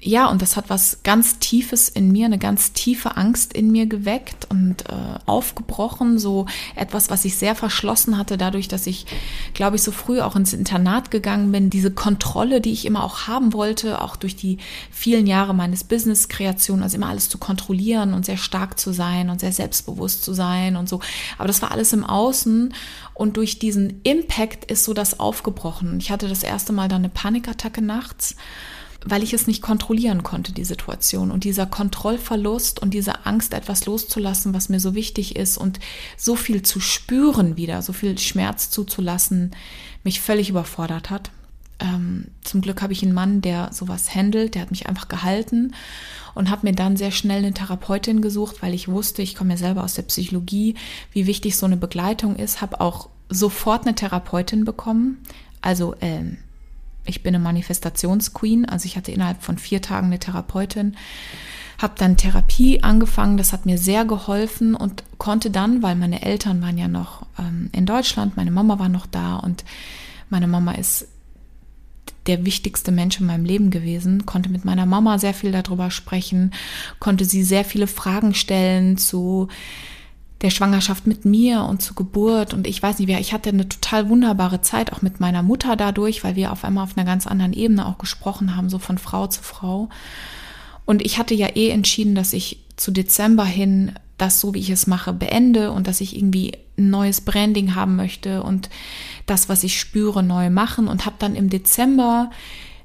Ja, 0.05 0.27
und 0.27 0.41
das 0.41 0.57
hat 0.57 0.69
was 0.69 0.99
ganz 1.03 1.39
Tiefes 1.39 1.87
in 1.87 2.11
mir, 2.11 2.25
eine 2.25 2.37
ganz 2.37 2.73
tiefe 2.73 3.15
Angst 3.15 3.53
in 3.53 3.71
mir 3.71 3.85
geweckt 3.85 4.45
und 4.49 4.81
äh, 4.89 4.95
aufgebrochen, 5.25 6.19
so 6.19 6.45
etwas, 6.75 7.09
was 7.09 7.23
ich 7.23 7.37
sehr 7.37 7.55
verschlossen 7.55 8.17
hatte, 8.17 8.37
dadurch, 8.37 8.67
dass 8.67 8.85
ich, 8.85 9.05
glaube 9.53 9.77
ich, 9.77 9.81
so 9.81 9.93
früh 9.93 10.19
auch 10.19 10.35
ins 10.35 10.51
Internat 10.51 11.09
gegangen 11.09 11.53
bin, 11.53 11.69
diese 11.69 11.89
Kontrolle, 11.89 12.59
die 12.59 12.73
ich 12.73 12.85
immer 12.85 13.01
auch 13.01 13.27
haben 13.27 13.53
wollte, 13.53 14.01
auch 14.01 14.17
durch 14.17 14.35
die 14.35 14.57
vielen 14.91 15.25
Jahre 15.25 15.55
meines 15.55 15.85
Business-Kreation, 15.85 16.83
also 16.83 16.97
immer 16.97 17.07
alles 17.07 17.29
zu 17.29 17.37
kontrollieren 17.37 18.13
und 18.13 18.25
sehr 18.25 18.35
stark 18.37 18.77
zu 18.77 18.91
sein 18.91 19.29
und 19.29 19.39
sehr 19.39 19.53
selbstbewusst 19.53 20.21
zu 20.25 20.33
sein 20.33 20.75
und 20.75 20.89
so. 20.89 20.99
Aber 21.37 21.47
das 21.47 21.61
war 21.61 21.71
alles 21.71 21.93
im 21.93 22.03
Außen 22.03 22.73
und 23.13 23.37
durch 23.37 23.57
diesen 23.57 24.01
Impact 24.03 24.69
ist 24.69 24.83
so 24.83 24.93
das 24.93 25.21
aufgebrochen. 25.21 25.97
Ich 26.01 26.11
hatte 26.11 26.27
das 26.27 26.43
erste 26.43 26.73
Mal 26.73 26.89
dann 26.89 27.03
eine 27.03 27.09
Panikattacke 27.09 27.81
nachts 27.81 28.35
weil 29.05 29.23
ich 29.23 29.33
es 29.33 29.47
nicht 29.47 29.61
kontrollieren 29.61 30.23
konnte, 30.23 30.53
die 30.53 30.63
Situation. 30.63 31.31
Und 31.31 31.43
dieser 31.43 31.65
Kontrollverlust 31.65 32.81
und 32.81 32.93
diese 32.93 33.25
Angst, 33.25 33.53
etwas 33.53 33.85
loszulassen, 33.85 34.53
was 34.53 34.69
mir 34.69 34.79
so 34.79 34.95
wichtig 34.95 35.35
ist 35.35 35.57
und 35.57 35.79
so 36.17 36.35
viel 36.35 36.61
zu 36.61 36.79
spüren 36.79 37.57
wieder, 37.57 37.81
so 37.81 37.93
viel 37.93 38.17
Schmerz 38.17 38.69
zuzulassen, 38.69 39.51
mich 40.03 40.21
völlig 40.21 40.49
überfordert 40.49 41.09
hat. 41.09 41.31
Ähm, 41.79 42.27
zum 42.43 42.61
Glück 42.61 42.81
habe 42.81 42.93
ich 42.93 43.03
einen 43.03 43.13
Mann, 43.13 43.41
der 43.41 43.71
sowas 43.73 44.13
handelt, 44.13 44.55
der 44.55 44.61
hat 44.61 44.71
mich 44.71 44.87
einfach 44.87 45.07
gehalten 45.07 45.73
und 46.35 46.49
habe 46.49 46.67
mir 46.67 46.73
dann 46.73 46.97
sehr 46.97 47.11
schnell 47.11 47.39
eine 47.39 47.53
Therapeutin 47.53 48.21
gesucht, 48.21 48.61
weil 48.61 48.73
ich 48.73 48.87
wusste, 48.87 49.21
ich 49.21 49.35
komme 49.35 49.51
ja 49.51 49.57
selber 49.57 49.83
aus 49.83 49.95
der 49.95 50.03
Psychologie, 50.03 50.75
wie 51.11 51.27
wichtig 51.27 51.57
so 51.57 51.65
eine 51.65 51.77
Begleitung 51.77 52.35
ist, 52.35 52.61
habe 52.61 52.79
auch 52.79 53.09
sofort 53.29 53.85
eine 53.85 53.95
Therapeutin 53.95 54.65
bekommen, 54.65 55.17
also 55.61 55.95
ähm, 56.01 56.37
ich 57.05 57.23
bin 57.23 57.35
eine 57.35 57.43
Manifestationsqueen, 57.43 58.65
also 58.65 58.85
ich 58.85 58.95
hatte 58.97 59.11
innerhalb 59.11 59.43
von 59.43 59.57
vier 59.57 59.81
Tagen 59.81 60.07
eine 60.07 60.19
Therapeutin, 60.19 60.95
habe 61.77 61.93
dann 61.97 62.17
Therapie 62.17 62.81
angefangen, 62.83 63.37
das 63.37 63.51
hat 63.51 63.65
mir 63.65 63.77
sehr 63.77 64.05
geholfen 64.05 64.75
und 64.75 65.03
konnte 65.17 65.51
dann, 65.51 65.83
weil 65.83 65.95
meine 65.95 66.21
Eltern 66.21 66.61
waren 66.61 66.77
ja 66.77 66.87
noch 66.87 67.25
ähm, 67.37 67.69
in 67.73 67.85
Deutschland, 67.85 68.37
meine 68.37 68.51
Mama 68.51 68.79
war 68.79 68.89
noch 68.89 69.05
da 69.05 69.37
und 69.37 69.65
meine 70.29 70.47
Mama 70.47 70.73
ist 70.73 71.07
der 72.27 72.45
wichtigste 72.45 72.91
Mensch 72.91 73.19
in 73.19 73.25
meinem 73.25 73.45
Leben 73.45 73.69
gewesen, 73.69 74.25
konnte 74.25 74.49
mit 74.49 74.63
meiner 74.63 74.85
Mama 74.85 75.19
sehr 75.19 75.33
viel 75.33 75.51
darüber 75.51 75.91
sprechen, 75.91 76.53
konnte 76.99 77.25
sie 77.25 77.43
sehr 77.43 77.65
viele 77.65 77.87
Fragen 77.87 78.33
stellen 78.33 78.97
zu 78.97 79.49
der 80.43 80.49
Schwangerschaft 80.49 81.07
mit 81.07 81.25
mir 81.25 81.63
und 81.63 81.81
zur 81.81 81.95
Geburt 81.95 82.53
und 82.53 82.67
ich 82.67 82.83
weiß 82.83 82.99
nicht, 82.99 83.09
ich 83.09 83.33
hatte 83.33 83.49
eine 83.49 83.67
total 83.67 84.09
wunderbare 84.09 84.61
Zeit 84.61 84.91
auch 84.91 85.01
mit 85.01 85.19
meiner 85.19 85.41
Mutter 85.41 85.75
dadurch, 85.75 86.23
weil 86.23 86.35
wir 86.35 86.51
auf 86.51 86.65
einmal 86.65 86.83
auf 86.83 86.97
einer 86.97 87.05
ganz 87.05 87.25
anderen 87.25 87.53
Ebene 87.53 87.87
auch 87.87 87.97
gesprochen 87.97 88.55
haben, 88.55 88.69
so 88.69 88.77
von 88.77 88.97
Frau 88.97 89.27
zu 89.27 89.41
Frau. 89.41 89.89
Und 90.85 91.01
ich 91.01 91.17
hatte 91.17 91.33
ja 91.33 91.47
eh 91.55 91.69
entschieden, 91.69 92.13
dass 92.13 92.33
ich 92.33 92.59
zu 92.75 92.91
Dezember 92.91 93.45
hin 93.45 93.93
das 94.17 94.41
so, 94.41 94.53
wie 94.53 94.59
ich 94.59 94.69
es 94.69 94.85
mache, 94.85 95.13
beende 95.13 95.71
und 95.71 95.87
dass 95.87 96.01
ich 96.01 96.15
irgendwie 96.15 96.51
ein 96.77 96.89
neues 96.89 97.21
Branding 97.21 97.73
haben 97.73 97.95
möchte 97.95 98.43
und 98.43 98.69
das, 99.25 99.47
was 99.47 99.63
ich 99.63 99.79
spüre, 99.79 100.23
neu 100.23 100.49
machen 100.49 100.89
und 100.89 101.05
habe 101.05 101.15
dann 101.19 101.35
im 101.35 101.49
Dezember 101.49 102.31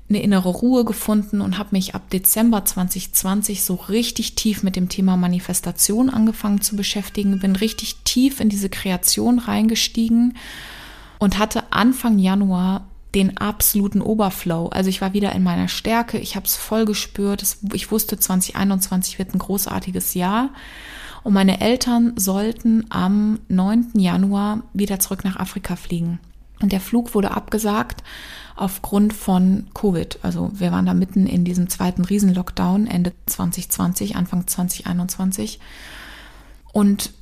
eine 0.09 0.23
innere 0.23 0.49
Ruhe 0.49 0.85
gefunden 0.85 1.41
und 1.41 1.59
habe 1.59 1.71
mich 1.73 1.95
ab 1.95 2.09
Dezember 2.11 2.65
2020 2.65 3.63
so 3.63 3.75
richtig 3.75 4.35
tief 4.35 4.63
mit 4.63 4.75
dem 4.75 4.89
Thema 4.89 5.17
Manifestation 5.17 6.09
angefangen 6.09 6.63
zu 6.63 6.77
beschäftigen, 6.77 7.41
bin 7.41 7.57
richtig 7.57 7.97
tief 8.05 8.41
in 8.41 8.49
diese 8.49 8.71
Kreation 8.71 9.39
reingestiegen 9.39 10.37
und 11.19 11.39
hatte 11.39 11.73
Anfang 11.73 12.19
Januar 12.19 12.87
den 13.15 13.37
absoluten 13.37 14.01
Oberflow. 14.01 14.69
Also 14.69 14.89
ich 14.89 15.01
war 15.01 15.13
wieder 15.13 15.33
in 15.33 15.43
meiner 15.43 15.69
Stärke, 15.69 16.19
ich 16.19 16.37
habe 16.37 16.47
es 16.47 16.57
voll 16.57 16.85
gespürt, 16.87 17.45
ich 17.73 17.91
wusste 17.91 18.19
2021 18.19 19.19
wird 19.19 19.35
ein 19.35 19.39
großartiges 19.39 20.15
Jahr 20.15 20.51
und 21.23 21.35
meine 21.35 21.61
Eltern 21.61 22.15
sollten 22.17 22.87
am 22.91 23.41
9. 23.49 23.91
Januar 23.95 24.63
wieder 24.73 25.01
zurück 25.01 25.25
nach 25.25 25.37
Afrika 25.37 25.77
fliegen. 25.77 26.19
Und 26.61 26.73
der 26.73 26.81
Flug 26.81 27.15
wurde 27.15 27.31
abgesagt 27.31 28.03
aufgrund 28.61 29.13
von 29.13 29.69
Covid. 29.75 30.19
Also 30.23 30.51
wir 30.55 30.73
waren 30.73 30.87
da 30.87 30.95
mitten 30.95 31.27
in 31.27 31.45
diesem 31.45 31.69
zweiten 31.69 32.05
Riesenlockdown 32.05 32.87
Ende 32.87 33.13
2020, 33.27 34.17
Anfang 34.17 34.47
2021. 34.47 35.61
Und 36.73 37.13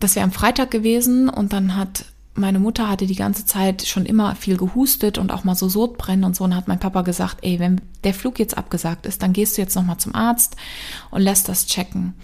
das 0.00 0.16
wäre 0.16 0.24
am 0.24 0.32
Freitag 0.32 0.70
gewesen 0.70 1.28
und 1.28 1.52
dann 1.52 1.76
hat 1.76 2.06
meine 2.36 2.58
Mutter 2.58 2.88
hatte 2.88 3.06
die 3.06 3.14
ganze 3.14 3.46
Zeit 3.46 3.86
schon 3.86 4.06
immer 4.06 4.34
viel 4.34 4.56
gehustet 4.56 5.18
und 5.18 5.30
auch 5.30 5.44
mal 5.44 5.54
so 5.54 5.68
Sodbrennen 5.68 6.24
und 6.24 6.34
so. 6.34 6.44
Und 6.44 6.56
hat 6.56 6.66
mein 6.66 6.80
Papa 6.80 7.02
gesagt, 7.02 7.38
ey, 7.42 7.60
wenn 7.60 7.80
der 8.02 8.12
Flug 8.12 8.40
jetzt 8.40 8.58
abgesagt 8.58 9.06
ist, 9.06 9.22
dann 9.22 9.32
gehst 9.32 9.56
du 9.56 9.62
jetzt 9.62 9.76
nochmal 9.76 9.98
zum 9.98 10.14
Arzt 10.16 10.56
und 11.10 11.22
lässt 11.22 11.48
das 11.48 11.66
checken. 11.66 12.14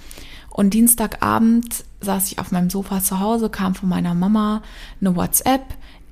Und 0.51 0.75
Dienstagabend 0.75 1.85
saß 2.01 2.33
ich 2.33 2.41
auf 2.41 2.51
meinem 2.51 2.71
Sofa 2.71 3.01
zu 3.01 3.21
Hause, 3.21 3.51
kam 3.51 3.77
von 3.77 3.89
meiner 3.89 4.15
Mama 4.15 4.63
eine 5.01 5.15
WhatsApp, 5.15 5.63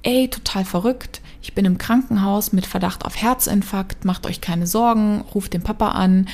ey, 0.03 0.29
total 0.29 0.65
verrückt, 0.65 1.21
ich 1.49 1.55
bin 1.55 1.65
im 1.65 1.79
Krankenhaus 1.79 2.53
mit 2.53 2.67
Verdacht 2.67 3.07
auf 3.07 3.17
Herzinfarkt, 3.17 4.05
macht 4.05 4.27
euch 4.27 4.43
keine 4.43 4.67
Sorgen, 4.67 5.23
ruft 5.35 5.55
den 5.55 5.63
Papa 5.63 5.93
an. 5.93 6.29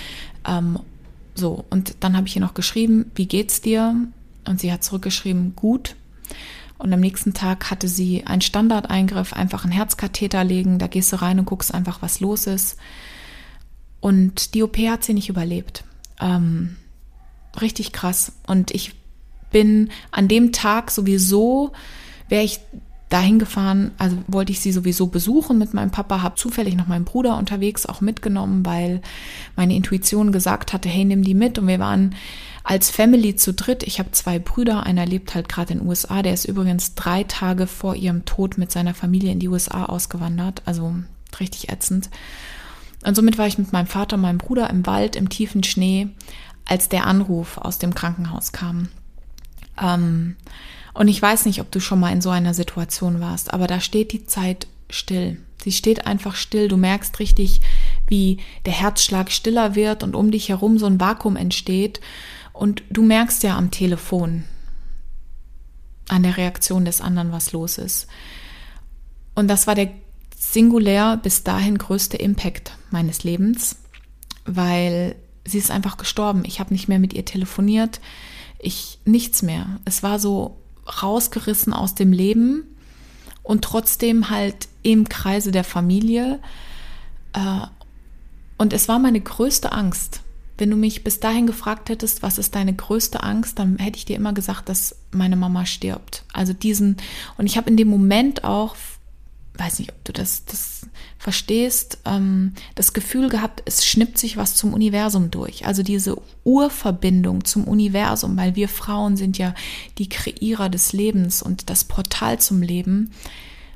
Ähm, 0.45 0.81
so, 1.37 1.65
und 1.71 1.95
dann 2.01 2.17
habe 2.17 2.27
ich 2.27 2.35
ihr 2.35 2.43
noch 2.43 2.55
geschrieben, 2.55 3.13
wie 3.15 3.27
geht's 3.27 3.61
dir? 3.61 3.95
Und 4.45 4.61
sie 4.61 4.73
hat 4.73 4.83
zurückgeschrieben, 4.83 5.55
gut. 5.55 5.95
Und 6.79 6.93
am 6.93 6.99
nächsten 6.99 7.33
Tag 7.33 7.71
hatte 7.71 7.87
sie 7.87 8.27
einen 8.27 8.41
Standardeingriff, 8.41 9.33
einfach 9.33 9.63
einen 9.63 9.73
Herzkatheter 9.73 10.43
legen. 10.43 10.81
Da 10.81 10.89
gehst 10.89 11.13
du 11.13 11.23
rein 11.23 11.39
und 11.39 11.45
guckst 11.45 11.73
einfach, 11.73 12.03
was 12.03 12.19
los 12.19 12.49
ist. 12.49 12.77
Und 14.01 14.55
die 14.55 14.65
OP 14.65 14.77
hat 14.79 15.05
sie 15.05 15.15
nicht 15.15 15.29
überlebt. 15.29 15.85
Ähm, 16.21 16.75
richtig 17.61 17.93
krass. 17.93 18.33
Und 18.49 18.73
ich 18.73 18.97
bin 19.53 19.91
an 20.11 20.27
dem 20.27 20.51
Tag 20.51 20.91
sowieso, 20.91 21.71
wäre 22.29 22.43
ich 22.43 22.59
dahin 23.15 23.39
gefahren, 23.39 23.93
also 23.97 24.19
wollte 24.27 24.51
ich 24.51 24.59
sie 24.59 24.73
sowieso 24.73 25.07
besuchen 25.07 25.57
mit 25.57 25.73
meinem 25.73 25.93
Papa, 25.93 26.21
habe 26.21 26.35
zufällig 26.35 26.75
noch 26.75 26.89
meinen 26.89 27.05
Bruder 27.05 27.39
unterwegs 27.39 27.87
auch 27.87 28.01
mitgenommen, 28.01 28.67
weil 28.67 29.03
meine 29.55 29.77
Intuition 29.77 30.33
gesagt 30.33 30.73
hatte, 30.73 30.89
hey, 30.89 31.05
nimm 31.05 31.23
die 31.23 31.35
mit. 31.35 31.57
Und 31.57 31.69
wir 31.69 31.79
waren 31.79 32.17
als 32.65 32.91
Family 32.91 33.37
zu 33.37 33.55
dritt. 33.55 33.85
Ich 33.85 34.01
habe 34.01 34.11
zwei 34.11 34.41
Brüder, 34.41 34.83
einer 34.83 35.07
lebt 35.07 35.37
halt 35.37 35.49
gerade 35.49 35.75
in 35.75 35.79
den 35.79 35.89
USA, 35.89 36.23
der 36.23 36.35
ist 36.35 36.45
übrigens 36.45 36.97
drei 36.97 37.23
Tage 37.23 37.69
vor 37.69 37.95
ihrem 37.95 38.25
Tod 38.25 38.59
mit 38.59 38.73
seiner 38.73 38.95
Familie 38.95 39.31
in 39.31 39.39
die 39.39 39.49
USA 39.49 39.85
ausgewandert, 39.85 40.63
also 40.65 40.97
richtig 41.39 41.69
ätzend. 41.69 42.11
Und 43.07 43.15
somit 43.15 43.39
war 43.39 43.47
ich 43.47 43.59
mit 43.59 43.73
meinem 43.73 43.87
Vater 43.87 44.17
und 44.17 44.23
meinem 44.23 44.39
Bruder 44.39 44.69
im 44.71 44.87
Wald, 44.87 45.15
im 45.15 45.29
tiefen 45.29 45.63
Schnee, 45.63 46.09
als 46.65 46.89
der 46.89 47.07
Anruf 47.07 47.59
aus 47.59 47.79
dem 47.79 47.95
Krankenhaus 47.95 48.51
kam. 48.51 48.89
Ähm, 49.81 50.35
und 50.95 51.09
ich 51.09 51.21
weiß 51.21 51.47
nicht, 51.47 51.61
ob 51.61 51.71
du 51.71 51.81
schon 51.81 52.01
mal 52.01 52.13
in 52.13 52.23
so 52.23 52.31
einer 52.31 52.55
Situation 52.55 53.21
warst, 53.21 53.53
aber 53.53 53.67
da 53.67 53.81
steht 53.81 54.13
die 54.13 54.27
Zeit 54.27 54.69
still. 54.89 55.39
Sie 55.63 55.73
steht 55.73 56.07
einfach 56.07 56.37
still. 56.37 56.69
Du 56.69 56.77
merkst 56.77 57.19
richtig, 57.19 57.61
wie 58.07 58.39
der 58.67 58.75
Herzschlag 58.75 59.33
stiller 59.33 59.75
wird 59.75 60.03
und 60.03 60.15
um 60.15 60.31
dich 60.31 60.51
herum 60.51 60.79
so 60.79 60.87
ein 60.87 61.01
Vakuum 61.01 61.37
entsteht. 61.37 62.01
Und 62.53 62.83
du 62.91 63.03
merkst 63.03 63.43
ja 63.43 63.57
am 63.57 63.71
Telefon, 63.71 64.45
an 66.09 66.23
der 66.23 66.37
Reaktion 66.37 66.85
des 66.85 67.01
anderen, 67.01 67.33
was 67.33 67.53
los 67.53 67.79
ist. 67.79 68.07
Und 69.35 69.49
das 69.49 69.67
war 69.67 69.75
der 69.75 69.91
singulär 70.37 71.17
bis 71.17 71.43
dahin 71.43 71.79
größte 71.79 72.19
Impact 72.19 72.73
meines 72.91 73.25
Lebens, 73.25 73.77
weil 74.45 75.17
sie 75.45 75.59
ist 75.59 75.71
einfach 75.71 75.97
gestorben. 75.97 76.45
Ich 76.45 76.61
habe 76.61 76.73
nicht 76.75 76.89
mehr 76.89 76.99
mit 76.99 77.15
ihr 77.15 77.25
telefoniert. 77.25 78.01
Ich 78.59 78.99
nichts 79.07 79.43
mehr. 79.43 79.81
Es 79.85 80.03
war 80.03 80.19
so 80.19 80.61
rausgerissen 81.03 81.73
aus 81.73 81.95
dem 81.95 82.13
Leben 82.13 82.65
und 83.43 83.63
trotzdem 83.63 84.31
halt 84.31 84.69
im 84.83 85.09
Kreise 85.09 85.53
der 85.53 85.65
Familie. 85.65 86.41
Äh, 87.33 87.67
und 88.59 88.73
es 88.73 88.89
war 88.89 88.99
meine 88.99 89.21
größte 89.21 89.73
Angst, 89.73 90.21
wenn 90.59 90.71
du 90.71 90.77
mich 90.77 91.03
bis 91.03 91.21
dahin 91.21 91.47
gefragt 91.47 91.89
hättest, 91.89 92.23
was 92.23 92.39
ist 92.39 92.55
deine 92.55 92.75
größte 92.75 93.23
Angst, 93.23 93.59
dann 93.59 93.79
hätte 93.79 93.99
ich 93.99 94.05
dir 94.05 94.17
immer 94.17 94.33
gesagt, 94.33 94.69
dass 94.69 94.97
meine 95.11 95.37
Mama 95.37 95.67
stirbt. 95.67 96.25
Also 96.33 96.53
diesen, 96.53 96.97
und 97.37 97.47
ich 97.47 97.57
habe 97.57 97.71
in 97.71 97.77
dem 97.77 97.89
Moment 97.89 98.45
auch, 98.45 98.77
weiß 99.57 99.79
nicht, 99.79 99.93
ob 99.93 100.05
du 100.05 100.13
das, 100.13 100.45
das 100.47 100.87
verstehst, 101.19 101.99
ähm, 102.05 102.55
das 102.75 102.93
Gefühl 102.93 103.29
gehabt, 103.29 103.63
es 103.67 103.87
schnippt 103.87 104.19
sich 104.19 104.37
was 104.37 104.57
zum 104.57 104.75
Universum 104.75 105.31
durch. 105.31 105.67
Also 105.67 105.83
diese 105.83 106.21
Urverbindung 106.45 107.45
zum 107.45 107.65
Universum, 107.65 108.37
weil 108.37 108.57
wir 108.57 108.69
Frauen 108.69 109.17
sind 109.17 109.39
ja 109.39 109.55
die 109.99 110.09
Kreierer 110.09 110.69
des 110.69 110.93
Lebens 110.93 111.43
und 111.43 111.71
das 111.71 111.85
Portal 111.85 112.41
zum 112.41 112.63
Leben 112.63 113.13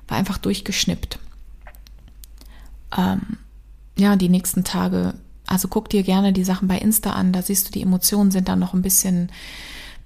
war 0.09 0.19
einfach 0.19 0.39
durchgeschnippt. 0.39 1.19
Ähm, 2.97 3.39
ja, 3.97 4.17
die 4.17 4.29
nächsten 4.29 4.65
Tage 4.65 5.15
also 5.49 5.67
guck 5.67 5.89
dir 5.89 6.03
gerne 6.03 6.33
die 6.33 6.45
Sachen 6.45 6.69
bei 6.69 6.79
Insta 6.79 7.13
an, 7.13 7.33
da 7.33 7.41
siehst 7.41 7.69
du, 7.69 7.73
die 7.73 7.83
Emotionen 7.83 8.31
sind 8.31 8.49
dann 8.49 8.59
noch 8.59 8.75
ein 8.75 8.83
bisschen 8.83 9.31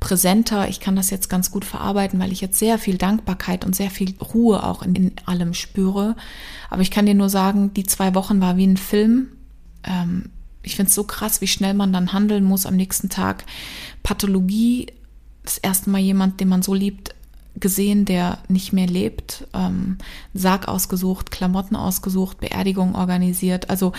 präsenter. 0.03 0.69
Ich 0.69 0.81
kann 0.81 0.97
das 0.97 1.11
jetzt 1.11 1.31
ganz 1.31 1.53
gut 1.53 1.65
verarbeiten, 1.65 2.19
weil 2.19 2.33
ich 2.33 2.41
jetzt 2.41 2.59
sehr 2.59 2.77
viel 2.77 2.99
Dankbarkeit 2.99 3.65
und 3.65 3.77
sehr 3.77 3.89
viel 3.89 4.17
Ruhe 4.19 4.65
auch 4.65 4.83
in, 4.83 4.97
in 4.97 5.13
allem 5.27 5.55
spüre. 5.55 6.17
Aber 6.71 6.83
ich 6.83 6.91
kann 6.91 7.07
dir 7.07 7.15
nur 7.15 7.29
sagen, 7.29 7.73
die 7.73 7.85
zwei 7.85 8.13
Wochen 8.17 8.41
war 8.41 8.57
wie 8.57 8.67
ein 8.67 8.77
Film. 8.77 9.29
Ähm, 9.85 10.31
ich 10.65 10.75
finde 10.75 10.89
es 10.89 10.97
so 10.97 11.05
krass, 11.05 11.41
wie 11.41 11.47
schnell 11.47 11.75
man 11.75 11.93
dann 11.93 12.13
handeln 12.13 12.43
muss 12.43 12.67
am 12.67 12.75
nächsten 12.75 13.11
Tag. 13.11 13.45
Pathologie, 14.03 14.89
das 15.45 15.59
erste 15.59 15.89
Mal 15.89 16.01
jemand, 16.01 16.41
den 16.41 16.49
man 16.49 16.63
so 16.63 16.75
liebt, 16.75 17.15
gesehen, 17.57 18.05
der 18.05 18.39
nicht 18.49 18.73
mehr 18.73 18.87
lebt, 18.87 19.47
ähm, 19.55 19.99
Sarg 20.35 20.69
ausgesucht, 20.69 21.31
Klamotten 21.31 21.77
ausgesucht, 21.77 22.41
Beerdigung 22.41 22.95
organisiert. 22.95 23.71
Also 23.71 23.93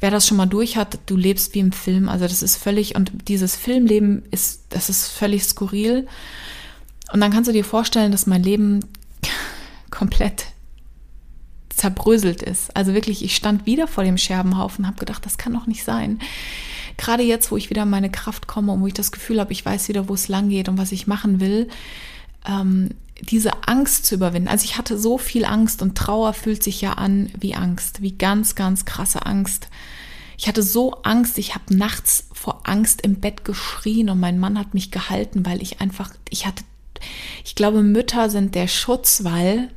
wer 0.00 0.10
das 0.10 0.26
schon 0.26 0.36
mal 0.36 0.46
durch 0.46 0.76
hat, 0.76 0.98
du 1.06 1.16
lebst 1.16 1.54
wie 1.54 1.60
im 1.60 1.72
Film. 1.72 2.08
Also 2.08 2.26
das 2.26 2.42
ist 2.42 2.56
völlig, 2.56 2.96
und 2.96 3.12
dieses 3.28 3.56
Filmleben 3.56 4.22
ist, 4.30 4.64
das 4.70 4.88
ist 4.88 5.08
völlig 5.08 5.44
skurril. 5.44 6.06
Und 7.12 7.20
dann 7.20 7.32
kannst 7.32 7.48
du 7.48 7.52
dir 7.52 7.64
vorstellen, 7.64 8.12
dass 8.12 8.26
mein 8.26 8.42
Leben 8.42 8.80
komplett 9.90 10.46
zerbröselt 11.68 12.42
ist. 12.42 12.74
Also 12.76 12.94
wirklich, 12.94 13.24
ich 13.24 13.36
stand 13.36 13.66
wieder 13.66 13.86
vor 13.86 14.04
dem 14.04 14.16
Scherbenhaufen 14.16 14.84
und 14.84 14.88
habe 14.88 15.00
gedacht, 15.00 15.26
das 15.26 15.38
kann 15.38 15.52
doch 15.52 15.66
nicht 15.66 15.84
sein. 15.84 16.20
Gerade 16.96 17.24
jetzt, 17.24 17.50
wo 17.50 17.56
ich 17.56 17.70
wieder 17.70 17.82
in 17.82 17.90
meine 17.90 18.10
Kraft 18.10 18.46
komme 18.46 18.72
und 18.72 18.80
wo 18.80 18.86
ich 18.86 18.94
das 18.94 19.12
Gefühl 19.12 19.40
habe, 19.40 19.52
ich 19.52 19.64
weiß 19.64 19.88
wieder, 19.88 20.08
wo 20.08 20.14
es 20.14 20.28
lang 20.28 20.48
geht 20.48 20.68
und 20.68 20.78
was 20.78 20.92
ich 20.92 21.06
machen 21.06 21.40
will, 21.40 21.68
ähm, 22.46 22.90
diese 23.20 23.66
Angst 23.66 24.06
zu 24.06 24.16
überwinden. 24.16 24.48
Also 24.48 24.64
ich 24.64 24.76
hatte 24.76 24.98
so 24.98 25.18
viel 25.18 25.44
Angst 25.44 25.82
und 25.82 25.96
Trauer 25.96 26.32
fühlt 26.32 26.62
sich 26.62 26.80
ja 26.80 26.94
an 26.94 27.30
wie 27.38 27.54
Angst, 27.54 28.02
wie 28.02 28.12
ganz, 28.12 28.54
ganz 28.54 28.84
krasse 28.84 29.24
Angst. 29.24 29.68
Ich 30.36 30.48
hatte 30.48 30.62
so 30.62 31.02
Angst, 31.02 31.38
ich 31.38 31.54
habe 31.54 31.74
nachts 31.76 32.28
vor 32.32 32.62
Angst 32.64 33.02
im 33.02 33.20
Bett 33.20 33.44
geschrien 33.44 34.10
und 34.10 34.18
mein 34.18 34.38
Mann 34.38 34.58
hat 34.58 34.74
mich 34.74 34.90
gehalten, 34.90 35.46
weil 35.46 35.62
ich 35.62 35.80
einfach, 35.80 36.12
ich 36.28 36.46
hatte, 36.46 36.64
ich 37.44 37.54
glaube, 37.54 37.82
Mütter 37.82 38.28
sind 38.30 38.54
der 38.54 38.66
Schutzwall 38.66 39.70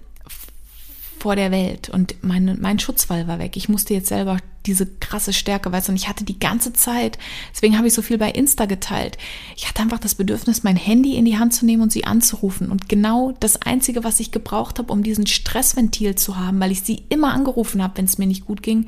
vor 1.20 1.36
der 1.36 1.52
Welt 1.52 1.90
und 1.90 2.16
mein, 2.22 2.58
mein 2.62 2.80
Schutzwall 2.80 3.28
war 3.28 3.40
weg. 3.40 3.58
Ich 3.58 3.70
musste 3.70 3.94
jetzt 3.94 4.10
selber 4.10 4.38
diese 4.66 4.86
krasse 4.86 5.34
Stärke, 5.34 5.72
weißt 5.72 5.88
du, 5.88 5.92
und 5.92 5.96
ich 5.96 6.10
hatte 6.10 6.24
die 6.24 6.40
ganze 6.40 6.74
Zeit, 6.74 7.18
deswegen 7.54 7.78
habe 7.78 7.88
ich 7.88 7.94
so 7.94 8.02
viel 8.02 8.18
bei 8.18 8.30
Insta 8.32 8.66
geteilt. 8.66 9.18
Ich 9.56 9.68
hatte 9.68 9.82
einfach 9.82 10.00
das 10.00 10.16
Bedürfnis, 10.16 10.64
mein 10.64 10.76
Handy 10.76 11.16
in 11.16 11.26
die 11.26 11.40
Hand 11.40 11.54
zu 11.54 11.66
nehmen 11.66 11.84
und 11.84 11.92
sie 11.92 12.06
anzurufen. 12.06 12.70
Und 12.70 12.90
genau 12.90 13.34
das 13.40 13.62
Einzige, 13.62 14.04
was 14.04 14.20
ich 14.20 14.32
gebraucht 14.32 14.78
habe, 14.80 14.92
um 14.92 15.04
diesen 15.04 15.26
Stressventil 15.26 16.16
zu 16.16 16.38
haben, 16.38 16.60
weil 16.60 16.72
ich 16.72 16.82
sie 16.82 17.04
immer 17.10 17.34
angerufen 17.34 17.82
habe, 17.82 17.98
wenn 17.98 18.06
es 18.06 18.18
mir 18.18 18.28
nicht 18.28 18.46
gut 18.46 18.62
ging, 18.62 18.88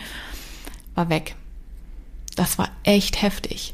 war 0.96 1.10
weg. 1.10 1.36
Das 2.36 2.58
war 2.58 2.70
echt 2.84 3.22
heftig. 3.22 3.74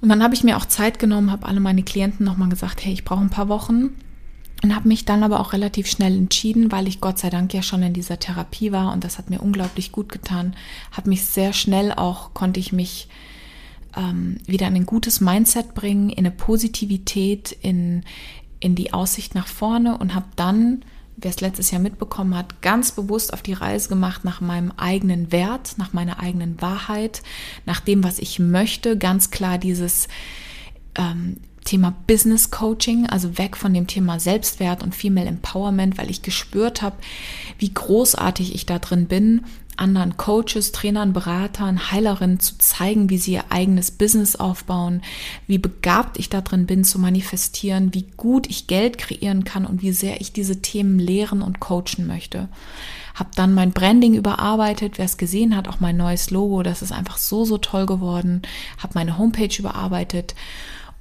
Und 0.00 0.08
dann 0.08 0.22
habe 0.22 0.34
ich 0.34 0.44
mir 0.44 0.56
auch 0.56 0.66
Zeit 0.66 0.98
genommen, 0.98 1.30
habe 1.30 1.46
alle 1.46 1.60
meine 1.60 1.82
Klienten 1.82 2.24
nochmal 2.24 2.48
gesagt, 2.48 2.84
hey, 2.84 2.92
ich 2.92 3.04
brauche 3.04 3.20
ein 3.20 3.30
paar 3.30 3.48
Wochen 3.48 3.90
und 4.62 4.74
habe 4.74 4.88
mich 4.88 5.04
dann 5.04 5.22
aber 5.22 5.40
auch 5.40 5.52
relativ 5.52 5.88
schnell 5.88 6.16
entschieden, 6.16 6.70
weil 6.70 6.86
ich 6.86 7.00
Gott 7.00 7.18
sei 7.18 7.30
Dank 7.30 7.52
ja 7.52 7.62
schon 7.62 7.82
in 7.82 7.92
dieser 7.92 8.18
Therapie 8.18 8.72
war 8.72 8.92
und 8.92 9.04
das 9.04 9.18
hat 9.18 9.30
mir 9.30 9.40
unglaublich 9.40 9.92
gut 9.92 10.10
getan. 10.10 10.54
Habe 10.92 11.10
mich 11.10 11.24
sehr 11.24 11.52
schnell 11.52 11.92
auch 11.92 12.32
konnte 12.34 12.60
ich 12.60 12.72
mich 12.72 13.08
ähm, 13.96 14.38
wieder 14.46 14.68
in 14.68 14.76
ein 14.76 14.86
gutes 14.86 15.20
Mindset 15.20 15.74
bringen, 15.74 16.10
in 16.10 16.18
eine 16.18 16.30
Positivität, 16.30 17.52
in 17.60 18.04
in 18.62 18.76
die 18.76 18.92
Aussicht 18.92 19.34
nach 19.34 19.48
vorne 19.48 19.98
und 19.98 20.14
habe 20.14 20.26
dann, 20.36 20.84
wer 21.16 21.30
es 21.30 21.40
letztes 21.40 21.72
Jahr 21.72 21.80
mitbekommen 21.80 22.36
hat, 22.36 22.62
ganz 22.62 22.92
bewusst 22.92 23.32
auf 23.32 23.42
die 23.42 23.54
Reise 23.54 23.88
gemacht 23.88 24.24
nach 24.24 24.40
meinem 24.40 24.70
eigenen 24.76 25.32
Wert, 25.32 25.74
nach 25.78 25.92
meiner 25.92 26.20
eigenen 26.20 26.60
Wahrheit, 26.62 27.22
nach 27.66 27.80
dem, 27.80 28.04
was 28.04 28.20
ich 28.20 28.38
möchte. 28.38 28.96
Ganz 28.96 29.30
klar 29.30 29.58
dieses 29.58 30.06
ähm, 30.96 31.38
Thema 31.64 31.94
Business 32.06 32.50
Coaching, 32.50 33.06
also 33.06 33.38
weg 33.38 33.56
von 33.56 33.72
dem 33.72 33.86
Thema 33.86 34.18
Selbstwert 34.18 34.82
und 34.82 34.94
Female 34.94 35.28
Empowerment, 35.28 35.98
weil 35.98 36.10
ich 36.10 36.22
gespürt 36.22 36.82
habe, 36.82 36.96
wie 37.58 37.72
großartig 37.72 38.54
ich 38.54 38.66
da 38.66 38.78
drin 38.78 39.06
bin, 39.06 39.42
anderen 39.76 40.16
Coaches, 40.16 40.72
Trainern, 40.72 41.12
Beratern, 41.12 41.90
Heilerinnen 41.90 42.40
zu 42.40 42.58
zeigen, 42.58 43.10
wie 43.10 43.18
sie 43.18 43.32
ihr 43.32 43.44
eigenes 43.50 43.90
Business 43.90 44.36
aufbauen, 44.36 45.02
wie 45.46 45.58
begabt 45.58 46.18
ich 46.18 46.28
da 46.28 46.40
drin 46.40 46.66
bin 46.66 46.84
zu 46.84 46.98
manifestieren, 46.98 47.94
wie 47.94 48.06
gut 48.16 48.48
ich 48.48 48.66
Geld 48.66 48.98
kreieren 48.98 49.44
kann 49.44 49.64
und 49.64 49.82
wie 49.82 49.92
sehr 49.92 50.20
ich 50.20 50.32
diese 50.32 50.60
Themen 50.60 50.98
lehren 50.98 51.42
und 51.42 51.60
coachen 51.60 52.06
möchte. 52.06 52.48
Hab 53.14 53.34
dann 53.34 53.54
mein 53.54 53.72
Branding 53.72 54.14
überarbeitet, 54.14 54.98
wer 54.98 55.04
es 55.04 55.16
gesehen 55.16 55.56
hat, 55.56 55.68
auch 55.68 55.80
mein 55.80 55.96
neues 55.96 56.30
Logo, 56.30 56.62
das 56.62 56.82
ist 56.82 56.92
einfach 56.92 57.18
so 57.18 57.44
so 57.44 57.58
toll 57.58 57.86
geworden. 57.86 58.42
Hab 58.82 58.94
meine 58.94 59.18
Homepage 59.18 59.54
überarbeitet 59.58 60.34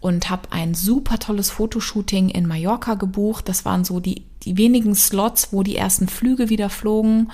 und 0.02 0.30
habe 0.30 0.52
ein 0.52 0.74
super 0.74 1.20
tolles 1.20 1.52
Fotoshooting 1.52 2.30
in 2.30 2.48
Mallorca 2.48 2.96
gebucht. 2.96 3.48
Das 3.48 3.64
waren 3.66 3.86
so 3.86 4.00
die, 4.00 4.26
die 4.44 4.58
wenigen 4.58 4.96
Slots, 4.96 5.54
wo 5.54 5.64
die 5.64 5.78
ersten 5.78 6.08
Flüge 6.08 6.50
wieder 6.50 6.70
flogen 6.70 7.32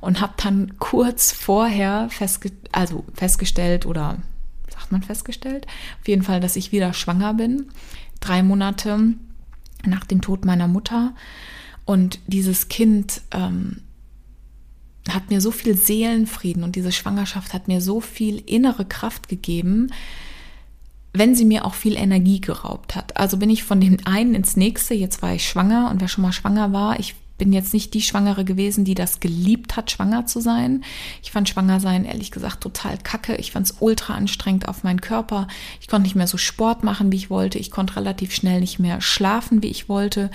und 0.00 0.20
habe 0.20 0.32
dann 0.42 0.78
kurz 0.78 1.32
vorher 1.32 2.08
festge 2.10 2.50
also 2.72 3.04
festgestellt 3.14 3.86
oder 3.86 4.16
sagt 4.70 4.92
man 4.92 5.02
festgestellt, 5.02 5.66
auf 6.00 6.08
jeden 6.08 6.22
Fall, 6.22 6.40
dass 6.40 6.56
ich 6.56 6.72
wieder 6.72 6.92
schwanger 6.92 7.34
bin. 7.34 7.66
Drei 8.20 8.42
Monate 8.42 9.14
nach 9.84 10.04
dem 10.04 10.22
Tod 10.22 10.44
meiner 10.44 10.68
Mutter. 10.68 11.14
Und 11.84 12.18
dieses 12.26 12.68
Kind 12.68 13.20
ähm, 13.30 13.82
hat 15.08 15.30
mir 15.30 15.40
so 15.40 15.50
viel 15.50 15.76
Seelenfrieden 15.76 16.64
und 16.64 16.76
diese 16.76 16.92
Schwangerschaft 16.92 17.52
hat 17.52 17.68
mir 17.68 17.80
so 17.80 18.00
viel 18.00 18.42
innere 18.46 18.84
Kraft 18.84 19.28
gegeben, 19.28 19.92
wenn 21.18 21.34
sie 21.34 21.44
mir 21.44 21.64
auch 21.64 21.74
viel 21.74 21.96
Energie 21.96 22.40
geraubt 22.40 22.96
hat. 22.96 23.16
Also 23.16 23.36
bin 23.36 23.50
ich 23.50 23.64
von 23.64 23.80
dem 23.80 23.98
einen 24.04 24.34
ins 24.34 24.56
nächste, 24.56 24.94
jetzt 24.94 25.22
war 25.22 25.34
ich 25.34 25.48
schwanger 25.48 25.90
und 25.90 26.00
wer 26.00 26.08
schon 26.08 26.22
mal 26.22 26.32
schwanger 26.32 26.72
war, 26.72 26.98
ich 26.98 27.14
bin 27.38 27.52
jetzt 27.52 27.74
nicht 27.74 27.92
die 27.94 28.02
Schwangere 28.02 28.44
gewesen, 28.44 28.84
die 28.84 28.94
das 28.94 29.20
geliebt 29.20 29.76
hat, 29.76 29.90
schwanger 29.90 30.26
zu 30.26 30.40
sein. 30.40 30.84
Ich 31.22 31.30
fand 31.30 31.48
schwanger 31.48 31.80
sein 31.80 32.04
ehrlich 32.04 32.30
gesagt 32.30 32.62
total 32.62 32.96
kacke. 32.98 33.36
Ich 33.36 33.52
fand 33.52 33.66
es 33.66 33.76
ultra 33.80 34.14
anstrengend 34.14 34.68
auf 34.68 34.84
meinen 34.84 35.00
Körper. 35.00 35.46
Ich 35.80 35.88
konnte 35.88 36.04
nicht 36.04 36.16
mehr 36.16 36.26
so 36.26 36.38
Sport 36.38 36.82
machen, 36.82 37.12
wie 37.12 37.16
ich 37.16 37.30
wollte. 37.30 37.58
Ich 37.58 37.70
konnte 37.70 37.96
relativ 37.96 38.34
schnell 38.34 38.60
nicht 38.60 38.78
mehr 38.78 39.00
schlafen, 39.00 39.62
wie 39.62 39.68
ich 39.68 39.88
wollte. 39.88 40.30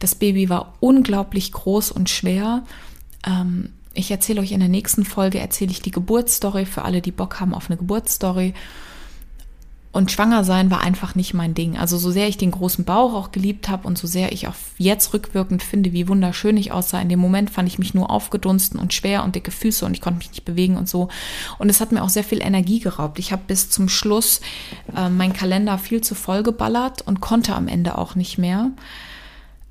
Das 0.00 0.16
Baby 0.16 0.48
war 0.48 0.74
unglaublich 0.80 1.52
groß 1.52 1.92
und 1.92 2.10
schwer. 2.10 2.64
Ähm, 3.24 3.70
ich 3.92 4.10
erzähle 4.10 4.40
euch 4.40 4.50
in 4.50 4.60
der 4.60 4.68
nächsten 4.68 5.04
Folge, 5.04 5.38
erzähle 5.38 5.70
ich 5.70 5.82
die 5.82 5.92
Geburtsstory 5.92 6.66
für 6.66 6.82
alle, 6.82 7.00
die 7.00 7.12
Bock 7.12 7.38
haben 7.38 7.54
auf 7.54 7.70
eine 7.70 7.76
Geburtsstory. 7.76 8.54
Und 9.94 10.10
schwanger 10.10 10.42
sein 10.42 10.72
war 10.72 10.80
einfach 10.80 11.14
nicht 11.14 11.34
mein 11.34 11.54
Ding. 11.54 11.78
Also 11.78 11.98
so 11.98 12.10
sehr 12.10 12.26
ich 12.26 12.36
den 12.36 12.50
großen 12.50 12.84
Bauch 12.84 13.14
auch 13.14 13.30
geliebt 13.30 13.68
habe 13.68 13.86
und 13.86 13.96
so 13.96 14.08
sehr 14.08 14.32
ich 14.32 14.48
auch 14.48 14.56
jetzt 14.76 15.14
rückwirkend 15.14 15.62
finde, 15.62 15.92
wie 15.92 16.08
wunderschön 16.08 16.56
ich 16.56 16.72
aussah, 16.72 17.00
in 17.00 17.08
dem 17.08 17.20
Moment 17.20 17.48
fand 17.48 17.68
ich 17.68 17.78
mich 17.78 17.94
nur 17.94 18.10
aufgedunsten 18.10 18.80
und 18.80 18.92
schwer 18.92 19.22
und 19.22 19.36
dicke 19.36 19.52
Füße 19.52 19.86
und 19.86 19.94
ich 19.94 20.00
konnte 20.00 20.18
mich 20.18 20.30
nicht 20.30 20.44
bewegen 20.44 20.76
und 20.76 20.88
so. 20.88 21.10
Und 21.58 21.68
es 21.68 21.80
hat 21.80 21.92
mir 21.92 22.02
auch 22.02 22.08
sehr 22.08 22.24
viel 22.24 22.42
Energie 22.42 22.80
geraubt. 22.80 23.20
Ich 23.20 23.30
habe 23.30 23.42
bis 23.46 23.70
zum 23.70 23.88
Schluss 23.88 24.40
äh, 24.96 25.08
meinen 25.08 25.32
Kalender 25.32 25.78
viel 25.78 26.00
zu 26.00 26.16
voll 26.16 26.42
geballert 26.42 27.02
und 27.02 27.20
konnte 27.20 27.54
am 27.54 27.68
Ende 27.68 27.96
auch 27.96 28.16
nicht 28.16 28.36
mehr. 28.36 28.72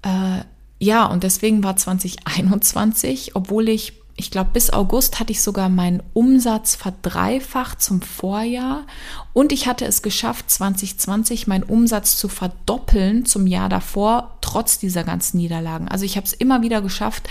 Äh, 0.04 0.46
ja, 0.80 1.06
und 1.06 1.24
deswegen 1.24 1.66
war 1.66 1.76
2021, 1.76 3.36
obwohl 3.36 3.68
ich 3.68 4.03
ich 4.16 4.30
glaube, 4.30 4.52
bis 4.54 4.72
August 4.72 5.20
hatte 5.20 5.32
ich 5.32 5.42
sogar 5.42 5.70
meinen 5.70 6.04
Umsatz 6.14 6.76
verdreifacht 6.76 7.82
zum 7.82 8.02
Vorjahr 8.02 8.86
und 9.34 9.52
ich 9.52 9.66
hatte 9.68 9.86
es 9.86 10.04
geschafft, 10.04 10.52
2020 10.52 11.48
meinen 11.48 11.64
Umsatz 11.64 12.18
zu 12.18 12.28
verdoppeln 12.28 13.26
zum 13.26 13.48
Jahr 13.48 13.70
davor, 13.70 14.38
trotz 14.42 14.78
dieser 14.78 15.04
ganzen 15.04 15.38
Niederlagen. 15.38 15.88
Also 15.88 16.06
ich 16.06 16.16
habe 16.16 16.28
es 16.28 16.34
immer 16.34 16.62
wieder 16.62 16.82
geschafft, 16.82 17.28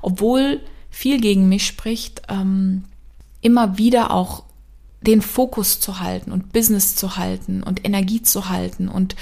obwohl 0.00 0.60
viel 0.90 1.20
gegen 1.20 1.48
mich 1.48 1.66
spricht, 1.66 2.22
ähm, 2.28 2.84
immer 3.42 3.76
wieder 3.76 4.10
auch 4.10 4.44
den 5.02 5.20
Fokus 5.20 5.80
zu 5.80 6.00
halten 6.00 6.32
und 6.32 6.52
Business 6.52 6.96
zu 6.96 7.16
halten 7.16 7.62
und 7.62 7.84
Energie 7.84 8.22
zu 8.22 8.48
halten 8.48 8.88
und 8.88 9.16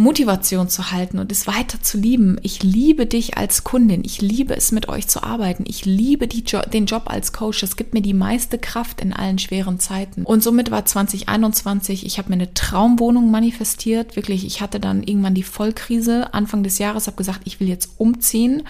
Motivation 0.00 0.68
zu 0.68 0.92
halten 0.92 1.18
und 1.18 1.32
es 1.32 1.48
weiter 1.48 1.82
zu 1.82 1.98
lieben. 1.98 2.38
Ich 2.44 2.62
liebe 2.62 3.04
dich 3.04 3.36
als 3.36 3.64
Kundin. 3.64 4.04
Ich 4.04 4.22
liebe 4.22 4.56
es, 4.56 4.70
mit 4.70 4.88
euch 4.88 5.08
zu 5.08 5.24
arbeiten. 5.24 5.64
Ich 5.66 5.84
liebe 5.84 6.26
jo 6.26 6.60
den 6.60 6.86
Job 6.86 7.02
als 7.06 7.32
Coach. 7.32 7.60
Das 7.60 7.74
gibt 7.74 7.94
mir 7.94 8.00
die 8.00 8.14
meiste 8.14 8.58
Kraft 8.58 9.00
in 9.00 9.12
allen 9.12 9.40
schweren 9.40 9.80
Zeiten. 9.80 10.22
Und 10.22 10.44
somit 10.44 10.70
war 10.70 10.84
2021, 10.84 12.06
ich 12.06 12.18
habe 12.18 12.28
mir 12.28 12.36
eine 12.36 12.54
Traumwohnung 12.54 13.32
manifestiert. 13.32 14.14
Wirklich, 14.14 14.46
ich 14.46 14.60
hatte 14.60 14.78
dann 14.78 15.02
irgendwann 15.02 15.34
die 15.34 15.42
Vollkrise 15.42 16.32
Anfang 16.32 16.62
des 16.62 16.78
Jahres, 16.78 17.08
habe 17.08 17.16
gesagt, 17.16 17.40
ich 17.44 17.58
will 17.58 17.66
jetzt 17.66 17.90
umziehen. 17.96 18.62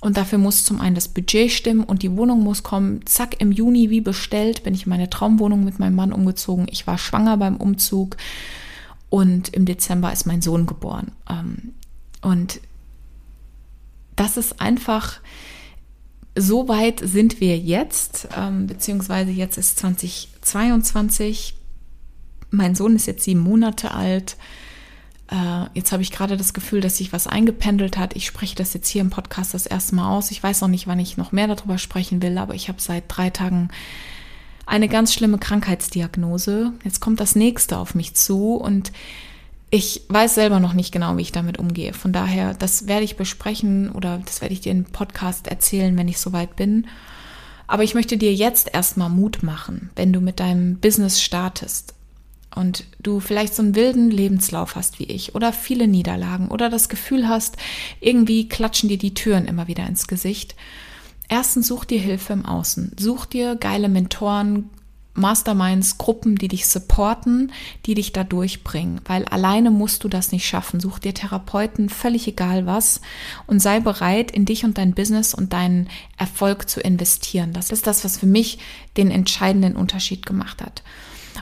Und 0.00 0.18
dafür 0.18 0.38
muss 0.38 0.64
zum 0.64 0.80
einen 0.80 0.94
das 0.94 1.08
Budget 1.08 1.50
stimmen 1.50 1.82
und 1.82 2.04
die 2.04 2.16
Wohnung 2.16 2.44
muss 2.44 2.62
kommen. 2.62 3.04
Zack, 3.06 3.40
im 3.40 3.50
Juni 3.50 3.90
wie 3.90 4.00
bestellt 4.00 4.62
bin 4.62 4.74
ich 4.74 4.86
in 4.86 4.90
meine 4.90 5.10
Traumwohnung 5.10 5.64
mit 5.64 5.80
meinem 5.80 5.96
Mann 5.96 6.12
umgezogen. 6.12 6.68
Ich 6.70 6.86
war 6.86 6.96
schwanger 6.96 7.36
beim 7.38 7.56
Umzug. 7.56 8.16
Und 9.10 9.48
im 9.50 9.66
Dezember 9.66 10.12
ist 10.12 10.26
mein 10.26 10.40
Sohn 10.40 10.66
geboren. 10.66 11.12
Ähm, 11.28 11.74
und 12.22 12.60
das 14.16 14.36
ist 14.36 14.60
einfach, 14.60 15.20
so 16.36 16.68
weit 16.68 17.00
sind 17.02 17.40
wir 17.40 17.58
jetzt, 17.58 18.28
ähm, 18.36 18.66
beziehungsweise 18.66 19.30
jetzt 19.30 19.58
ist 19.58 19.78
2022. 19.78 21.56
Mein 22.50 22.74
Sohn 22.74 22.96
ist 22.96 23.06
jetzt 23.06 23.24
sieben 23.24 23.40
Monate 23.40 23.92
alt. 23.92 24.36
Äh, 25.28 25.66
jetzt 25.74 25.92
habe 25.92 26.02
ich 26.02 26.10
gerade 26.10 26.36
das 26.36 26.52
Gefühl, 26.54 26.80
dass 26.80 26.98
sich 26.98 27.12
was 27.12 27.26
eingependelt 27.26 27.96
hat. 27.96 28.14
Ich 28.16 28.26
spreche 28.26 28.56
das 28.56 28.74
jetzt 28.74 28.88
hier 28.88 29.00
im 29.00 29.10
Podcast 29.10 29.54
das 29.54 29.66
erste 29.66 29.94
Mal 29.94 30.08
aus. 30.08 30.30
Ich 30.30 30.42
weiß 30.42 30.60
noch 30.60 30.68
nicht, 30.68 30.86
wann 30.86 30.98
ich 30.98 31.16
noch 31.16 31.32
mehr 31.32 31.48
darüber 31.48 31.78
sprechen 31.78 32.22
will, 32.22 32.38
aber 32.38 32.54
ich 32.54 32.68
habe 32.68 32.80
seit 32.80 33.04
drei 33.08 33.30
Tagen 33.30 33.68
eine 34.70 34.88
ganz 34.88 35.12
schlimme 35.12 35.38
Krankheitsdiagnose. 35.38 36.72
Jetzt 36.84 37.00
kommt 37.00 37.18
das 37.18 37.34
nächste 37.34 37.76
auf 37.76 37.96
mich 37.96 38.14
zu 38.14 38.54
und 38.54 38.92
ich 39.68 40.02
weiß 40.08 40.36
selber 40.36 40.60
noch 40.60 40.74
nicht 40.74 40.92
genau, 40.92 41.16
wie 41.16 41.22
ich 41.22 41.32
damit 41.32 41.58
umgehe. 41.58 41.92
Von 41.92 42.12
daher, 42.12 42.54
das 42.54 42.86
werde 42.86 43.04
ich 43.04 43.16
besprechen 43.16 43.90
oder 43.90 44.20
das 44.24 44.40
werde 44.40 44.54
ich 44.54 44.60
dir 44.60 44.70
im 44.70 44.84
Podcast 44.84 45.48
erzählen, 45.48 45.96
wenn 45.98 46.06
ich 46.06 46.18
soweit 46.18 46.54
bin. 46.54 46.86
Aber 47.66 47.82
ich 47.82 47.94
möchte 47.94 48.16
dir 48.16 48.32
jetzt 48.32 48.72
erstmal 48.72 49.10
Mut 49.10 49.42
machen, 49.42 49.90
wenn 49.96 50.12
du 50.12 50.20
mit 50.20 50.38
deinem 50.38 50.78
Business 50.78 51.20
startest 51.20 51.94
und 52.54 52.84
du 53.00 53.18
vielleicht 53.18 53.56
so 53.56 53.62
einen 53.62 53.74
wilden 53.74 54.10
Lebenslauf 54.10 54.76
hast 54.76 55.00
wie 55.00 55.04
ich 55.04 55.34
oder 55.34 55.52
viele 55.52 55.88
Niederlagen 55.88 56.48
oder 56.48 56.70
das 56.70 56.88
Gefühl 56.88 57.28
hast, 57.28 57.56
irgendwie 58.00 58.48
klatschen 58.48 58.88
dir 58.88 58.98
die 58.98 59.14
Türen 59.14 59.46
immer 59.46 59.66
wieder 59.66 59.86
ins 59.86 60.06
Gesicht 60.06 60.54
Erstens 61.30 61.68
such 61.68 61.84
dir 61.84 62.00
Hilfe 62.00 62.32
im 62.32 62.44
Außen. 62.44 62.90
Such 62.98 63.24
dir 63.24 63.54
geile 63.54 63.88
Mentoren, 63.88 64.68
Masterminds, 65.14 65.96
Gruppen, 65.96 66.34
die 66.34 66.48
dich 66.48 66.66
supporten, 66.66 67.52
die 67.86 67.94
dich 67.94 68.12
da 68.12 68.24
durchbringen, 68.24 69.00
weil 69.04 69.24
alleine 69.26 69.70
musst 69.70 70.02
du 70.02 70.08
das 70.08 70.32
nicht 70.32 70.44
schaffen. 70.44 70.80
Such 70.80 70.98
dir 70.98 71.14
Therapeuten, 71.14 71.88
völlig 71.88 72.26
egal 72.26 72.66
was, 72.66 73.00
und 73.46 73.60
sei 73.60 73.78
bereit, 73.78 74.32
in 74.32 74.44
dich 74.44 74.64
und 74.64 74.76
dein 74.76 74.92
Business 74.92 75.32
und 75.32 75.52
deinen 75.52 75.88
Erfolg 76.16 76.68
zu 76.68 76.80
investieren. 76.80 77.52
Das 77.52 77.70
ist 77.70 77.86
das, 77.86 78.04
was 78.04 78.18
für 78.18 78.26
mich 78.26 78.58
den 78.96 79.12
entscheidenden 79.12 79.76
Unterschied 79.76 80.26
gemacht 80.26 80.60
hat. 80.60 80.82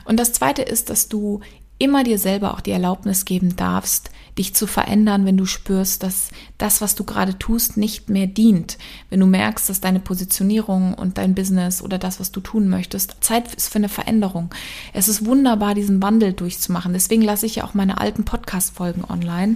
Und 0.05 0.17
das 0.17 0.33
zweite 0.33 0.61
ist, 0.61 0.91
dass 0.91 1.09
du 1.09 1.41
immer 1.79 2.03
dir 2.03 2.19
selber 2.19 2.53
auch 2.53 2.61
die 2.61 2.71
Erlaubnis 2.71 3.25
geben 3.25 3.55
darfst, 3.55 4.11
dich 4.37 4.53
zu 4.53 4.67
verändern, 4.67 5.25
wenn 5.25 5.37
du 5.37 5.45
spürst, 5.45 6.03
dass 6.03 6.29
das, 6.57 6.81
was 6.81 6.95
du 6.95 7.03
gerade 7.03 7.39
tust, 7.39 7.77
nicht 7.77 8.09
mehr 8.09 8.27
dient. 8.27 8.77
Wenn 9.09 9.19
du 9.19 9.25
merkst, 9.25 9.69
dass 9.69 9.81
deine 9.81 9.99
Positionierung 9.99 10.93
und 10.93 11.17
dein 11.17 11.35
Business 11.35 11.81
oder 11.81 11.97
das, 11.97 12.19
was 12.19 12.31
du 12.31 12.41
tun 12.41 12.69
möchtest, 12.69 13.17
Zeit 13.21 13.53
ist 13.55 13.69
für 13.69 13.79
eine 13.79 13.89
Veränderung. 13.89 14.53
Es 14.93 15.07
ist 15.07 15.25
wunderbar, 15.25 15.73
diesen 15.73 16.01
Wandel 16.01 16.33
durchzumachen. 16.33 16.93
Deswegen 16.93 17.21
lasse 17.21 17.45
ich 17.45 17.55
ja 17.55 17.63
auch 17.63 17.73
meine 17.73 17.99
alten 17.99 18.23
Podcast-Folgen 18.23 19.03
online. 19.03 19.55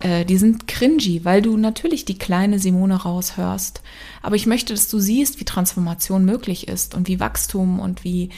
Äh, 0.00 0.24
die 0.24 0.38
sind 0.38 0.68
cringy, 0.68 1.24
weil 1.24 1.42
du 1.42 1.56
natürlich 1.56 2.04
die 2.04 2.18
kleine 2.18 2.58
Simone 2.58 2.96
raushörst. 2.96 3.82
Aber 4.22 4.36
ich 4.36 4.46
möchte, 4.46 4.74
dass 4.74 4.88
du 4.88 4.98
siehst, 4.98 5.40
wie 5.40 5.44
Transformation 5.44 6.24
möglich 6.24 6.68
ist 6.68 6.94
und 6.94 7.08
wie 7.08 7.20
Wachstum 7.20 7.80
und 7.80 8.04
wie 8.04 8.30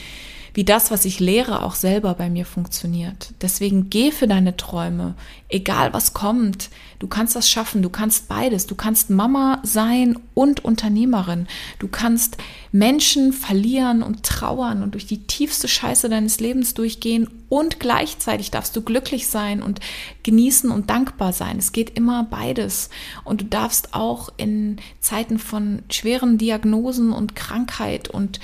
wie 0.54 0.64
das, 0.64 0.90
was 0.90 1.04
ich 1.04 1.20
lehre, 1.20 1.62
auch 1.62 1.74
selber 1.74 2.14
bei 2.14 2.28
mir 2.28 2.44
funktioniert. 2.44 3.32
Deswegen 3.40 3.90
geh 3.90 4.10
für 4.10 4.26
deine 4.26 4.56
Träume, 4.56 5.14
egal 5.48 5.92
was 5.92 6.12
kommt. 6.12 6.70
Du 6.98 7.06
kannst 7.06 7.36
das 7.36 7.48
schaffen, 7.48 7.82
du 7.82 7.90
kannst 7.90 8.28
beides. 8.28 8.66
Du 8.66 8.74
kannst 8.74 9.10
Mama 9.10 9.60
sein 9.62 10.18
und 10.34 10.64
Unternehmerin. 10.64 11.46
Du 11.78 11.88
kannst 11.88 12.36
Menschen 12.72 13.32
verlieren 13.32 14.02
und 14.02 14.22
trauern 14.22 14.82
und 14.82 14.94
durch 14.94 15.06
die 15.06 15.26
tiefste 15.26 15.68
Scheiße 15.68 16.08
deines 16.08 16.40
Lebens 16.40 16.74
durchgehen 16.74 17.28
und 17.48 17.80
gleichzeitig 17.80 18.50
darfst 18.52 18.76
du 18.76 18.82
glücklich 18.82 19.26
sein 19.26 19.60
und 19.62 19.80
genießen 20.22 20.70
und 20.70 20.88
dankbar 20.88 21.32
sein. 21.32 21.58
Es 21.58 21.72
geht 21.72 21.96
immer 21.96 22.24
beides. 22.24 22.90
Und 23.24 23.40
du 23.40 23.44
darfst 23.44 23.92
auch 23.92 24.30
in 24.36 24.76
Zeiten 25.00 25.38
von 25.38 25.82
schweren 25.90 26.38
Diagnosen 26.38 27.12
und 27.12 27.34
Krankheit 27.34 28.08
und 28.08 28.38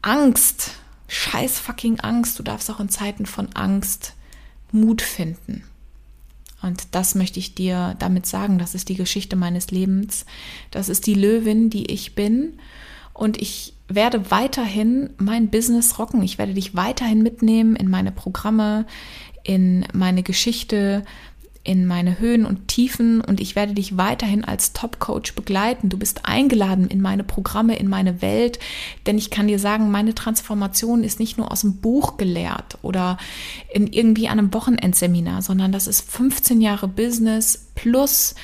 Angst 0.00 0.72
scheiß 1.10 1.58
fucking 1.58 2.00
Angst. 2.00 2.38
Du 2.38 2.42
darfst 2.42 2.70
auch 2.70 2.80
in 2.80 2.88
Zeiten 2.88 3.26
von 3.26 3.48
Angst 3.54 4.14
Mut 4.72 5.02
finden. 5.02 5.64
Und 6.62 6.94
das 6.94 7.14
möchte 7.14 7.38
ich 7.38 7.54
dir 7.54 7.96
damit 7.98 8.26
sagen. 8.26 8.58
Das 8.58 8.74
ist 8.74 8.88
die 8.88 8.94
Geschichte 8.94 9.34
meines 9.34 9.70
Lebens. 9.70 10.26
Das 10.70 10.88
ist 10.88 11.06
die 11.06 11.14
Löwin, 11.14 11.70
die 11.70 11.90
ich 11.90 12.14
bin. 12.14 12.58
Und 13.12 13.40
ich 13.40 13.74
werde 13.88 14.30
weiterhin 14.30 15.10
mein 15.18 15.50
Business 15.50 15.98
rocken. 15.98 16.22
Ich 16.22 16.38
werde 16.38 16.54
dich 16.54 16.76
weiterhin 16.76 17.22
mitnehmen 17.22 17.76
in 17.76 17.88
meine 17.88 18.12
Programme, 18.12 18.86
in 19.42 19.86
meine 19.92 20.22
Geschichte, 20.22 21.04
in 21.62 21.84
meine 21.84 22.18
Höhen 22.18 22.46
und 22.46 22.68
Tiefen 22.68 23.20
und 23.20 23.38
ich 23.38 23.54
werde 23.54 23.74
dich 23.74 23.98
weiterhin 23.98 24.44
als 24.44 24.72
Top-Coach 24.72 25.34
begleiten. 25.34 25.90
Du 25.90 25.98
bist 25.98 26.24
eingeladen 26.24 26.88
in 26.88 27.02
meine 27.02 27.22
Programme, 27.22 27.76
in 27.76 27.86
meine 27.86 28.22
Welt, 28.22 28.58
denn 29.04 29.18
ich 29.18 29.30
kann 29.30 29.46
dir 29.46 29.58
sagen, 29.58 29.90
meine 29.90 30.14
Transformation 30.14 31.04
ist 31.04 31.20
nicht 31.20 31.36
nur 31.36 31.52
aus 31.52 31.60
dem 31.60 31.76
Buch 31.76 32.16
gelehrt 32.16 32.78
oder 32.80 33.18
in 33.72 33.86
irgendwie 33.86 34.28
einem 34.28 34.54
Wochenendseminar, 34.54 35.42
sondern 35.42 35.70
das 35.70 35.86
ist 35.86 36.10
15 36.10 36.62
Jahre 36.62 36.88
Business 36.88 37.66
plus 37.74 38.34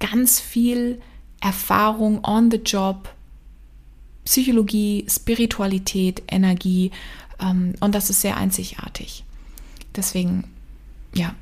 ganz 0.00 0.40
viel 0.40 1.00
Erfahrung 1.42 2.24
on 2.24 2.50
the 2.50 2.60
job, 2.64 3.14
Psychologie, 4.24 5.04
Spiritualität, 5.10 6.22
Energie 6.26 6.90
ähm, 7.38 7.74
und 7.80 7.94
das 7.94 8.08
ist 8.08 8.22
sehr 8.22 8.38
einzigartig. 8.38 9.24
Deswegen, 9.94 10.44
ja, 11.12 11.34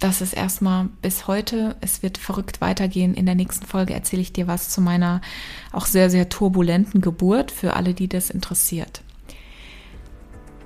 das 0.00 0.20
ist 0.20 0.32
erstmal 0.32 0.88
bis 1.02 1.26
heute. 1.26 1.76
Es 1.80 2.02
wird 2.02 2.18
verrückt 2.18 2.60
weitergehen. 2.60 3.14
In 3.14 3.26
der 3.26 3.34
nächsten 3.34 3.66
Folge 3.66 3.94
erzähle 3.94 4.22
ich 4.22 4.32
dir 4.32 4.46
was 4.46 4.68
zu 4.68 4.80
meiner 4.80 5.20
auch 5.72 5.86
sehr, 5.86 6.10
sehr 6.10 6.28
turbulenten 6.28 7.00
Geburt 7.00 7.50
für 7.50 7.74
alle, 7.74 7.94
die 7.94 8.08
das 8.08 8.30
interessiert. 8.30 9.02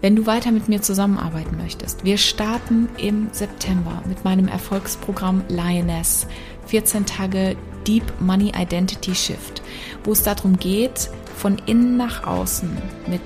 Wenn 0.01 0.17
du 0.17 0.27
weiter 0.27 0.51
mit 0.51 0.69
mir 0.69 0.83
zusammenarbeiten 0.83 1.57
möchtest, 1.57 2.05
wir 2.05 2.19
starten 2.19 2.89
im 2.99 3.29
September 3.31 4.03
mit 4.07 4.25
meinem 4.25 4.49
Erfolgsprogramm 4.49 5.45
Lioness. 5.49 6.27
14 6.67 7.07
Tage 7.07 7.57
Deep 7.87 8.05
Money 8.21 8.53
Identity 8.57 9.15
Shift, 9.15 9.63
wo 10.05 10.13
es 10.13 10.23
darum 10.23 10.57
geht, 10.57 11.11
von 11.37 11.59
innen 11.67 11.97
nach 11.97 12.27
außen 12.27 12.71
mit 13.07 13.21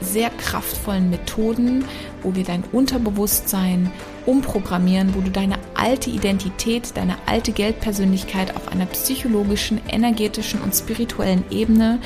sehr 0.00 0.30
kraftvollen 0.30 1.10
Methoden, 1.10 1.84
wo 2.22 2.34
wir 2.34 2.44
dein 2.44 2.64
Unterbewusstsein 2.64 3.90
umprogrammieren, 4.30 5.14
wo 5.14 5.20
du 5.20 5.30
deine 5.30 5.58
alte 5.74 6.08
Identität, 6.08 6.96
deine 6.96 7.16
alte 7.26 7.50
Geldpersönlichkeit 7.50 8.56
auf 8.56 8.68
einer 8.68 8.86
psychologischen, 8.86 9.80
energetischen 9.88 10.60
und 10.60 10.74
spirituellen 10.74 11.44
Ebene 11.50 11.98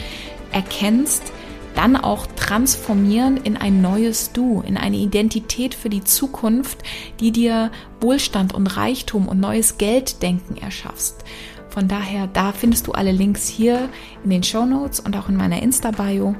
erkennst, 0.52 1.32
dann 1.74 1.96
auch 1.96 2.26
transformieren 2.36 3.36
in 3.36 3.56
ein 3.56 3.82
neues 3.82 4.32
Du, 4.32 4.62
in 4.66 4.76
eine 4.76 4.96
Identität 4.96 5.74
für 5.74 5.90
die 5.90 6.04
Zukunft, 6.04 6.78
die 7.20 7.32
dir 7.32 7.70
Wohlstand 8.00 8.54
und 8.54 8.68
Reichtum 8.68 9.28
und 9.28 9.40
neues 9.40 9.76
Gelddenken 9.76 10.56
erschaffst. 10.56 11.24
Von 11.68 11.88
daher, 11.88 12.28
da 12.28 12.52
findest 12.52 12.86
du 12.86 12.92
alle 12.92 13.10
Links 13.10 13.48
hier 13.48 13.88
in 14.22 14.30
den 14.30 14.44
Show 14.44 14.64
Notes 14.64 15.00
und 15.00 15.16
auch 15.16 15.28
in 15.28 15.36
meiner 15.36 15.60
Insta-Bio. 15.60 16.36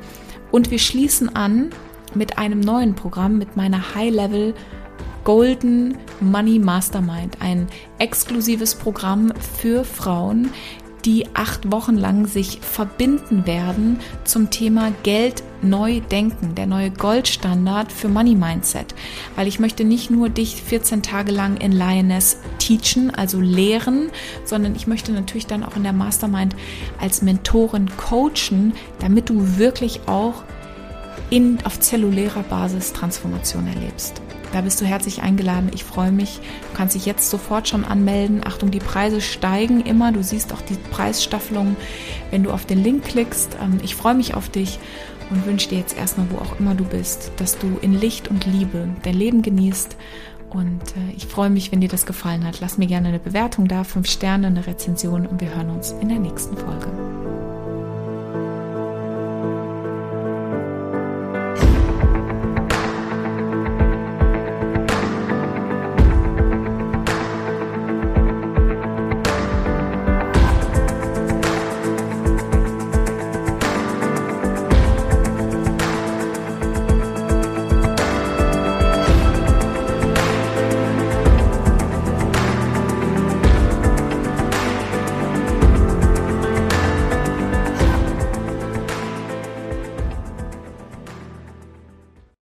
Und 0.53 0.71
wir 0.71 0.79
schließen 0.79 1.35
an 1.35 1.71
mit 2.15 2.39
einem 2.39 2.61
neuen 2.61 2.95
Programm, 2.95 3.37
mit 3.39 3.57
meiner 3.57 3.97
High-Level 3.97 4.55
Golden 5.25 5.97
Money 6.21 6.59
Mastermind, 6.59 7.39
ein 7.41 7.67
exklusives 7.99 8.75
Programm 8.75 9.33
für 9.59 9.85
Frauen, 9.85 10.51
die 11.05 11.27
acht 11.35 11.71
Wochen 11.71 11.97
lang 11.97 12.27
sich 12.27 12.61
verbinden 12.61 13.47
werden 13.47 13.99
zum 14.25 14.51
Thema 14.51 14.93
Geld 15.03 15.43
neu 15.61 16.01
denken, 16.01 16.55
der 16.55 16.67
neue 16.67 16.91
Goldstandard 16.91 17.93
für 17.93 18.09
Money 18.09 18.35
Mindset. 18.35 18.95
Weil 19.37 19.47
ich 19.47 19.59
möchte 19.59 19.85
nicht 19.85 20.11
nur 20.11 20.29
dich 20.29 20.63
14 20.63 21.03
Tage 21.03 21.33
lang 21.33 21.59
in 21.59 21.73
Lioness 21.73 22.39
teachen, 22.59 23.11
also 23.15 23.41
lehren, 23.41 24.11
sondern 24.45 24.75
ich 24.75 24.87
möchte 24.87 25.13
natürlich 25.13 25.47
dann 25.47 25.63
auch 25.63 25.77
in 25.77 25.83
der 25.83 25.93
Mastermind 25.93 26.57
als 27.01 27.23
Mentorin 27.23 27.91
coachen, 27.97 28.73
damit 28.99 29.29
du 29.29 29.59
wirklich 29.59 30.01
auch 30.07 30.43
in, 31.31 31.59
auf 31.65 31.81
zellulärer 31.81 32.43
Basis 32.45 32.93
Transformation 32.93 33.67
erlebst. 33.67 34.24
Da 34.55 34.61
bist 34.61 34.81
du 34.81 34.85
herzlich 34.85 35.21
eingeladen. 35.21 35.73
Ich 35.75 35.83
freue 35.83 36.13
mich. 36.13 36.37
Du 36.37 36.77
kannst 36.77 36.95
dich 36.95 37.07
jetzt 37.07 37.29
sofort 37.29 37.69
schon 37.69 37.85
anmelden. 37.85 38.43
Achtung, 38.47 38.71
die 38.71 38.79
Preise 38.79 39.21
steigen 39.21 39.81
immer. 39.81 40.13
Du 40.13 40.23
siehst 40.23 40.53
auch 40.53 40.61
die 40.61 40.77
Preisstaffelung, 40.93 41.75
wenn 42.31 42.45
du 42.45 42.53
auf 42.53 42.65
den 42.65 42.81
Link 42.81 43.03
klickst. 43.03 43.57
Ähm, 43.61 43.81
ich 43.83 43.97
freue 43.97 44.15
mich 44.15 44.35
auf 44.35 44.49
dich 44.49 44.79
und 45.29 45.45
wünsche 45.45 45.71
dir 45.71 45.79
jetzt 45.79 45.99
erstmal, 45.99 46.31
wo 46.31 46.37
auch 46.37 46.61
immer 46.61 46.77
du 46.77 46.85
bist, 46.85 47.33
dass 47.37 47.59
du 47.59 47.79
in 47.83 47.95
Licht 47.95 48.29
und 48.29 48.47
Liebe 48.47 48.89
dein 49.03 49.15
Leben 49.15 49.43
genießt. 49.43 49.97
Und 50.51 50.83
äh, 50.83 51.17
ich 51.17 51.27
freue 51.27 51.51
mich, 51.51 51.73
wenn 51.73 51.81
dir 51.81 51.89
das 51.89 52.07
gefallen 52.07 52.45
hat. 52.45 52.61
Lass 52.61 52.79
mir 52.79 52.87
gerne 52.87 53.09
eine 53.09 53.19
Bewertung 53.19 53.67
da, 53.67 53.83
fünf 53.83 54.09
Sterne, 54.09 54.47
eine 54.47 54.65
Rezension 54.69 55.27
und 55.27 55.41
wir 55.41 55.53
hören 55.53 55.71
uns 55.71 55.97
in 56.01 56.11
der 56.11 56.21
nächsten 56.21 56.57
Folge. 56.57 57.14